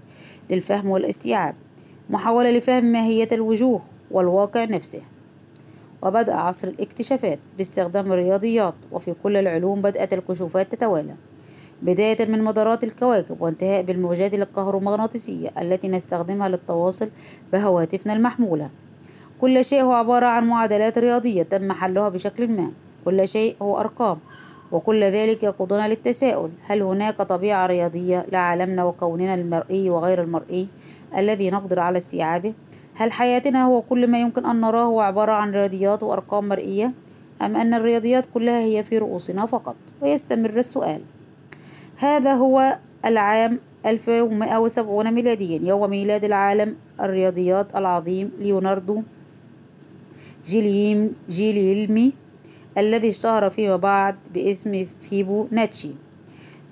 للفهم 0.50 0.88
والاستيعاب 0.90 1.54
محاولة 2.10 2.50
لفهم 2.50 2.84
ماهية 2.84 3.28
الوجوه 3.32 3.82
والواقع 4.10 4.64
نفسه. 4.64 5.00
وبدأ 6.02 6.34
عصر 6.34 6.68
الاكتشافات 6.68 7.38
باستخدام 7.58 8.12
الرياضيات 8.12 8.74
وفي 8.92 9.14
كل 9.22 9.36
العلوم 9.36 9.82
بدأت 9.82 10.12
الكشوفات 10.12 10.74
تتوالى. 10.74 11.14
بداية 11.82 12.26
من 12.26 12.44
مدارات 12.44 12.84
الكواكب 12.84 13.40
وانتهاء 13.40 13.82
بالموجات 13.82 14.34
الكهرومغناطيسية 14.34 15.48
التي 15.60 15.88
نستخدمها 15.88 16.48
للتواصل 16.48 17.08
بهواتفنا 17.52 18.12
المحمولة. 18.12 18.70
كل 19.40 19.64
شيء 19.64 19.82
هو 19.82 19.92
عبارة 19.92 20.26
عن 20.26 20.46
معادلات 20.46 20.98
رياضية 20.98 21.42
تم 21.42 21.72
حلها 21.72 22.08
بشكل 22.08 22.48
ما. 22.48 22.70
كل 23.04 23.28
شيء 23.28 23.56
هو 23.62 23.80
أرقام 23.80 24.18
وكل 24.72 25.04
ذلك 25.04 25.42
يقودنا 25.42 25.88
للتساؤل 25.88 26.50
هل 26.66 26.82
هناك 26.82 27.16
طبيعة 27.16 27.66
رياضية 27.66 28.26
لعالمنا 28.32 28.84
وكوننا 28.84 29.34
المرئي 29.34 29.90
وغير 29.90 30.22
المرئي 30.22 30.68
الذي 31.16 31.50
نقدر 31.50 31.80
على 31.80 31.96
استيعابه؟ 31.96 32.52
هل 32.98 33.12
حياتنا 33.12 33.64
هو 33.64 33.82
كل 33.82 34.06
ما 34.06 34.20
يمكن 34.20 34.46
أن 34.46 34.60
نراه 34.60 34.84
هو 34.84 35.00
عبارة 35.00 35.32
عن 35.32 35.52
رياضيات 35.52 36.02
وأرقام 36.02 36.48
مرئية 36.48 36.92
أم 37.42 37.56
أن 37.56 37.74
الرياضيات 37.74 38.26
كلها 38.34 38.60
هي 38.60 38.84
في 38.84 38.98
رؤوسنا 38.98 39.46
فقط؟ 39.46 39.76
ويستمر 40.02 40.58
السؤال. 40.58 41.00
هذا 41.96 42.34
هو 42.34 42.78
العام 43.04 43.58
1170 43.86 45.10
ميلاديا. 45.10 45.60
يوم 45.62 45.90
ميلاد 45.90 46.24
العالم 46.24 46.76
الرياضيات 47.00 47.76
العظيم 47.76 48.32
ليوناردو 48.38 49.02
جيليم 50.46 51.14
جيليلمي 51.28 52.12
الذي 52.78 53.08
اشتهر 53.08 53.50
فيما 53.50 53.76
بعد 53.76 54.16
باسم 54.34 54.86
فيبو 55.00 55.46
ناتشي. 55.50 55.90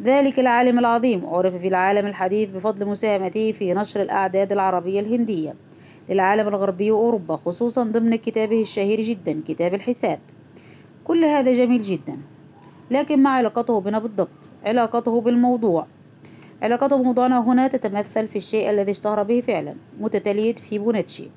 ذلك 0.02 0.40
العالم 0.40 0.78
العظيم. 0.78 1.26
عرف 1.26 1.54
في 1.54 1.68
العالم 1.68 2.06
الحديث 2.06 2.50
بفضل 2.50 2.86
مساهمته 2.86 3.52
في 3.52 3.74
نشر 3.74 4.02
الأعداد 4.02 4.52
العربية 4.52 5.00
الهندية. 5.00 5.65
للعالم 6.08 6.48
الغربي 6.48 6.90
وأوروبا 6.90 7.36
خصوصا 7.36 7.84
ضمن 7.84 8.16
كتابه 8.16 8.60
الشهير 8.60 9.00
جدا 9.00 9.40
كتاب 9.48 9.74
الحساب. 9.74 10.18
كل 11.04 11.24
هذا 11.24 11.52
جميل 11.52 11.82
جدا. 11.82 12.18
لكن 12.90 13.22
ما 13.22 13.30
علاقته 13.30 13.80
بنا 13.80 13.98
بالضبط؟ 13.98 14.50
علاقته 14.64 15.20
بالموضوع. 15.20 15.86
علاقته 16.62 16.96
بموضوعنا 16.96 17.38
هنا 17.38 17.68
تتمثل 17.68 18.28
في 18.28 18.36
الشيء 18.36 18.70
الذي 18.70 18.90
اشتهر 18.90 19.22
به 19.22 19.40
فعلا 19.40 19.74
متتالية 20.00 20.54
فيبوناتشي 20.54 21.30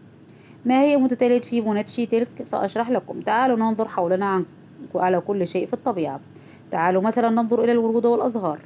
ما 0.66 0.82
هي 0.82 0.98
متتالية 0.98 1.42
فيبوناتشي 1.42 2.06
تلك؟ 2.06 2.28
سأشرح 2.44 2.90
لكم. 2.90 3.22
تعالوا 3.22 3.58
ننظر 3.58 3.88
حولنا 3.88 4.26
عن 4.26 4.46
على 4.96 5.20
كل 5.20 5.48
شيء 5.48 5.66
في 5.66 5.74
الطبيعة. 5.74 6.20
تعالوا 6.72 7.02
مثلا 7.02 7.30
ننظر 7.30 7.64
إلى 7.64 7.72
الورود 7.72 8.06
والأزهار. 8.06 8.60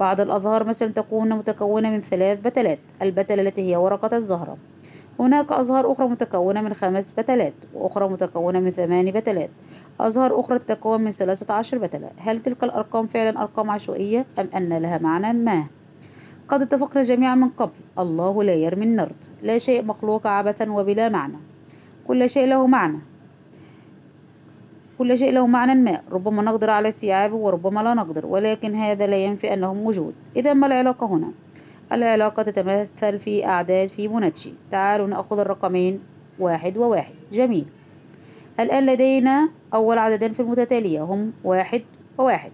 بعض 0.00 0.20
الأزهار 0.20 0.64
مثلا 0.64 0.88
تكون 0.92 1.32
متكونة 1.32 1.90
من 1.90 2.00
ثلاث 2.00 2.40
بتلات 2.40 2.78
البتلة 3.02 3.42
التي 3.42 3.70
هي 3.70 3.76
ورقة 3.76 4.16
الزهرة. 4.16 4.56
هناك 5.20 5.52
أزهار 5.52 5.92
أخرى 5.92 6.08
متكونة 6.08 6.62
من 6.62 6.74
خمس 6.74 7.12
بتلات 7.12 7.54
وأخرى 7.74 8.08
متكونة 8.08 8.60
من 8.60 8.70
ثماني 8.70 9.12
بتلات. 9.12 9.50
أزهار 10.00 10.40
أخرى 10.40 10.58
تتكون 10.58 11.00
من 11.00 11.10
ثلاثة 11.10 11.54
عشر 11.54 11.78
بتلة. 11.78 12.10
هل 12.18 12.38
تلك 12.38 12.64
الأرقام 12.64 13.06
فعلا 13.06 13.42
أرقام 13.42 13.70
عشوائية 13.70 14.26
أم 14.38 14.48
أن 14.56 14.78
لها 14.78 14.98
معنى 14.98 15.32
ما؟ 15.32 15.64
قد 16.48 16.62
اتفقنا 16.62 17.02
جميعا 17.02 17.34
من 17.34 17.48
قبل. 17.48 17.72
الله 17.98 18.42
لا 18.42 18.54
يرمي 18.54 18.84
النرد. 18.84 19.24
لا 19.42 19.58
شيء 19.58 19.84
مخلوق 19.84 20.26
عبثا 20.26 20.70
وبلا 20.70 21.08
معنى. 21.08 21.36
كل 22.08 22.30
شيء 22.30 22.46
له 22.46 22.66
معنى. 22.66 22.98
كل 24.98 25.18
شيء 25.18 25.32
له 25.32 25.46
معنى 25.46 25.74
ما. 25.74 26.00
ربما 26.12 26.42
نقدر 26.42 26.70
على 26.70 26.88
استيعابه 26.88 27.36
وربما 27.36 27.80
لا 27.80 27.94
نقدر 27.94 28.26
ولكن 28.26 28.74
هذا 28.74 29.06
لا 29.06 29.16
ينفي 29.16 29.54
أنه 29.54 29.74
موجود 29.74 30.14
إذا 30.36 30.52
ما 30.52 30.66
العلاقة 30.66 31.06
هنا؟ 31.06 31.32
العلاقة 31.92 32.42
تتمثل 32.42 33.18
في 33.18 33.46
أعداد 33.46 33.88
فيبوناتشي 33.88 34.52
تعالوا 34.70 35.06
نأخذ 35.06 35.38
الرقمين 35.38 36.00
واحد 36.38 36.76
وواحد. 36.76 37.14
جميل. 37.32 37.64
الآن 38.60 38.86
لدينا 38.86 39.48
أول 39.74 39.98
عددين 39.98 40.32
في 40.32 40.40
المتتالية. 40.40 41.02
هم 41.02 41.32
واحد 41.44 41.82
وواحد. 42.18 42.52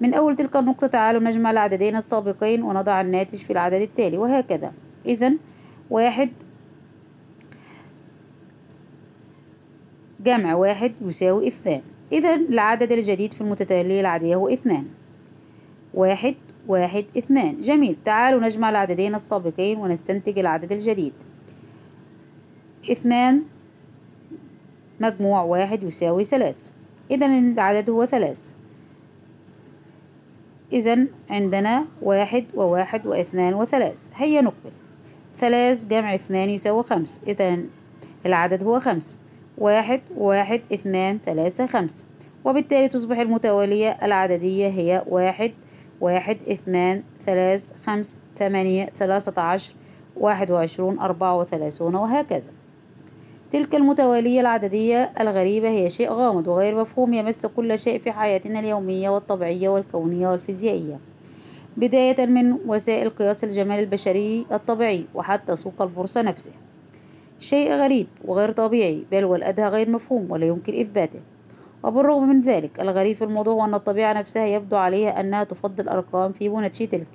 من 0.00 0.14
أول 0.14 0.36
تلك 0.36 0.56
النقطة 0.56 0.86
تعالوا 0.86 1.22
نجمع 1.22 1.50
العددين 1.50 1.96
السابقين 1.96 2.62
ونضع 2.62 3.00
الناتج 3.00 3.38
في 3.38 3.52
العدد 3.52 3.80
التالي. 3.80 4.18
وهكذا. 4.18 4.72
إذا 5.06 5.32
واحد 5.90 6.30
جمع 10.20 10.54
واحد 10.54 10.92
يساوي 11.02 11.48
اثنان. 11.48 11.82
إذا 12.12 12.34
العدد 12.34 12.92
الجديد 12.92 13.32
في 13.32 13.40
المتتالية 13.40 14.00
العادية 14.00 14.34
هو 14.34 14.48
اثنان. 14.48 14.86
واحد 15.94 16.34
واحد 16.66 17.04
اثنان. 17.18 17.60
جميل. 17.60 17.96
تعالوا 18.04 18.40
نجمع 18.40 18.70
العددين 18.70 19.14
السابقين 19.14 19.78
ونستنتج 19.78 20.38
العدد 20.38 20.72
الجديد. 20.72 21.12
اثنان 22.90 23.42
مجموع 25.00 25.42
واحد 25.42 25.82
يساوي 25.82 26.24
ثلاث. 26.24 26.70
إذا 27.10 27.26
العدد 27.26 27.90
هو 27.90 28.06
ثلاث. 28.06 28.52
إذا 30.72 31.06
عندنا 31.30 31.84
واحد 32.02 32.44
وواحد 32.54 33.06
واثنان 33.06 33.54
وثلاث. 33.54 34.08
هيا 34.14 34.40
نقبل. 34.40 34.70
ثلاث 35.34 35.84
جمع 35.84 36.14
اثنان 36.14 36.50
يساوي 36.50 36.82
خمس. 36.82 37.20
إذا 37.26 37.58
العدد 38.26 38.62
هو 38.62 38.80
خمس. 38.80 39.18
واحد 39.58 40.00
واحد 40.16 40.60
اثنان 40.72 41.18
ثلاثة 41.24 41.66
خمس. 41.66 42.04
وبالتالي 42.44 42.88
تصبح 42.88 43.18
المتوالية 43.18 43.90
العددية 44.02 44.68
هي 44.68 45.04
واحد 45.08 45.52
واحد 46.00 46.38
اثنان 46.48 47.02
ثلاث 47.26 47.72
خمس 47.86 48.22
ثمانية 48.38 48.86
ثلاثة 48.86 49.42
عشر 49.42 49.74
واحد 50.16 50.50
وعشرون 50.50 50.98
أربعة 50.98 51.38
وثلاثون 51.38 51.94
وهكذا. 51.94 52.52
تلك 53.50 53.74
المتوالية 53.74 54.40
العددية 54.40 55.12
الغريبة 55.20 55.68
هي 55.68 55.90
شيء 55.90 56.12
غامض 56.12 56.48
وغير 56.48 56.80
مفهوم 56.80 57.14
يمس 57.14 57.46
كل 57.46 57.78
شيء 57.78 57.98
في 57.98 58.12
حياتنا 58.12 58.60
اليومية 58.60 59.10
والطبيعية 59.10 59.68
والكونية 59.68 60.28
والفيزيائية. 60.28 60.98
بداية 61.76 62.26
من 62.26 62.52
وسائل 62.66 63.10
قياس 63.10 63.44
الجمال 63.44 63.78
البشري 63.78 64.46
الطبيعي 64.52 65.04
وحتى 65.14 65.56
سوق 65.56 65.82
البورصة 65.82 66.22
نفسه. 66.22 66.52
شيء 67.38 67.72
غريب 67.72 68.06
وغير 68.24 68.50
طبيعي 68.50 69.04
بل 69.12 69.24
والأدهى 69.24 69.68
غير 69.68 69.90
مفهوم 69.90 70.30
ولا 70.30 70.46
يمكن 70.46 70.80
إثباته. 70.80 71.20
وبالرغم 71.82 72.28
من 72.28 72.40
ذلك 72.40 72.80
الغريب 72.80 73.16
في 73.16 73.24
الموضوع 73.24 73.54
هو 73.54 73.64
أن 73.64 73.74
الطبيعة 73.74 74.12
نفسها 74.12 74.46
يبدو 74.46 74.76
عليها 74.76 75.20
أنها 75.20 75.44
تفضل 75.44 75.88
أرقام 75.88 76.32
فيبوناتشي 76.32 76.86
تلك. 76.86 77.06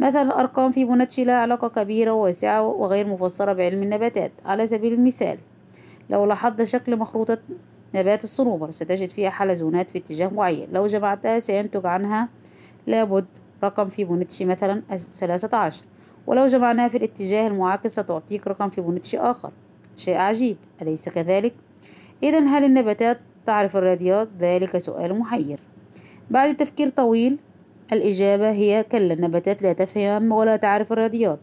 مثلا 0.00 0.40
أرقام 0.40 0.70
فيبوناتشي 0.70 1.24
لها 1.24 1.34
علاقة 1.34 1.68
كبيرة 1.68 2.10
وواسعة 2.10 2.62
وغير 2.62 3.06
مفسرة 3.06 3.52
بعلم 3.52 3.82
النباتات. 3.82 4.32
على 4.44 4.66
سبيل 4.66 4.92
المثال 4.92 5.38
لو 6.10 6.24
لاحظت 6.24 6.62
شكل 6.62 6.96
مخروطة 6.96 7.38
نبات 7.94 8.24
الصنوبر 8.24 8.70
ستجد 8.70 9.10
فيها 9.10 9.30
حلزونات 9.30 9.90
في 9.90 9.98
اتجاه 9.98 10.28
معين. 10.28 10.68
لو 10.72 10.86
جمعتها 10.86 11.38
سينتج 11.38 11.86
عنها 11.86 12.28
لابد 12.86 13.26
رقم 13.64 13.88
فيبوناتشي 13.88 14.44
مثلا 14.44 14.82
ثلاثة 14.98 15.56
عشر. 15.56 15.84
ولو 16.26 16.46
جمعناها 16.46 16.88
في 16.88 16.96
الاتجاه 16.96 17.46
المعاكس 17.46 17.92
ستعطيك 17.92 18.46
رقم 18.46 18.70
فيبوناتشي 18.70 19.18
آخر. 19.18 19.50
شيء 19.96 20.16
عجيب. 20.16 20.56
أليس 20.82 21.08
كذلك؟ 21.08 21.54
إذا 22.22 22.40
هل 22.40 22.64
النباتات 22.64 23.20
تعرف 23.46 23.76
الرياضيات؟ 23.76 24.28
ذلك 24.38 24.78
سؤال 24.78 25.18
محير. 25.18 25.60
بعد 26.30 26.56
تفكير 26.56 26.88
طويل 26.88 27.38
الإجابة 27.92 28.50
هي 28.50 28.84
كلا 28.92 29.14
النباتات 29.14 29.62
لا 29.62 29.72
تفهم 29.72 30.32
ولا 30.32 30.56
تعرف 30.56 30.92
الرياضيات. 30.92 31.38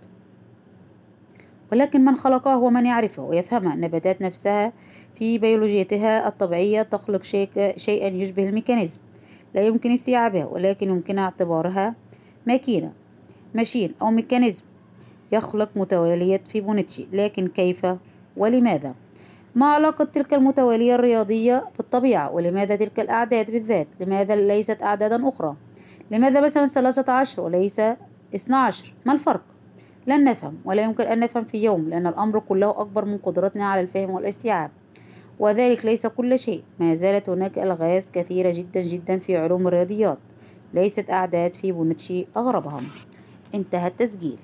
ولكن 1.72 2.06
من 2.06 2.16
خلقها 2.16 2.54
هو 2.54 2.70
من 2.70 2.86
يعرفها 2.86 3.26
ويفهمها. 3.26 3.74
النباتات 3.74 4.22
نفسها 4.22 4.74
في 5.16 5.38
بيولوجيتها 5.38 6.28
الطبيعية 6.28 6.82
تخلق 6.82 7.24
شيئا 7.78 8.08
يشبه 8.08 8.50
ال 8.50 8.54
mechanism. 8.54 9.00
لا 9.56 9.62
يمكن 9.62 9.92
استيعابها 9.92 10.46
ولكن 10.46 10.90
يمكن 10.90 11.24
اعتبارها 11.24 11.96
ماكينة 12.48 12.94
machine 13.56 13.94
أو 14.02 14.12
mechanism 14.12 14.64
يخلق 15.32 15.70
متوالية 15.76 16.42
فيبوناتشي 16.48 17.08
لكن 17.14 17.48
كيف؟ 17.48 17.88
ولماذا؟ 18.38 18.96
ما 19.56 19.66
علاقة 19.66 20.06
تلك 20.06 20.34
المتوالية 20.34 20.96
الرياضية 20.96 21.66
بالطبيعة 21.78 22.32
ولماذا 22.32 22.76
تلك 22.76 23.00
الأعداد 23.00 23.52
بالذات؟ 23.52 23.88
لماذا 24.00 24.36
ليست 24.36 24.84
أعدادا 24.84 25.30
أخرى؟ 25.30 25.56
لماذا 26.12 26.42
مثلا 26.42 26.66
ثلاثة 26.66 27.14
عشر 27.14 27.42
وليس 27.42 27.82
اثنا 28.36 28.58
عشر؟ 28.58 28.94
ما 29.06 29.14
الفرق؟ 29.14 29.42
لن 30.08 30.24
نفهم 30.24 30.58
ولا 30.66 30.84
يمكن 30.84 31.04
أن 31.04 31.20
نفهم 31.20 31.44
في 31.44 31.64
يوم 31.64 31.90
لأن 31.90 32.08
الأمر 32.08 32.40
كله 32.40 32.70
أكبر 32.70 33.06
من 33.06 33.18
قدرتنا 33.18 33.66
على 33.66 33.82
الفهم 33.82 34.10
والاستيعاب 34.10 34.72
وذلك 35.40 35.86
ليس 35.86 36.08
كل 36.08 36.40
شيء 36.40 36.64
ما 36.80 36.96
زالت 36.96 37.30
هناك 37.30 37.60
ألغاز 37.60 38.10
كثيرة 38.10 38.52
جدا 38.52 38.82
جدا 38.82 39.18
في 39.18 39.38
علوم 39.38 39.68
الرياضيات 39.68 40.18
ليست 40.74 41.10
أعداد 41.10 41.54
في 41.54 41.72
بونتشي 41.72 42.28
أغربهم 42.38 42.84
انتهى 43.56 43.88
التسجيل 43.88 44.40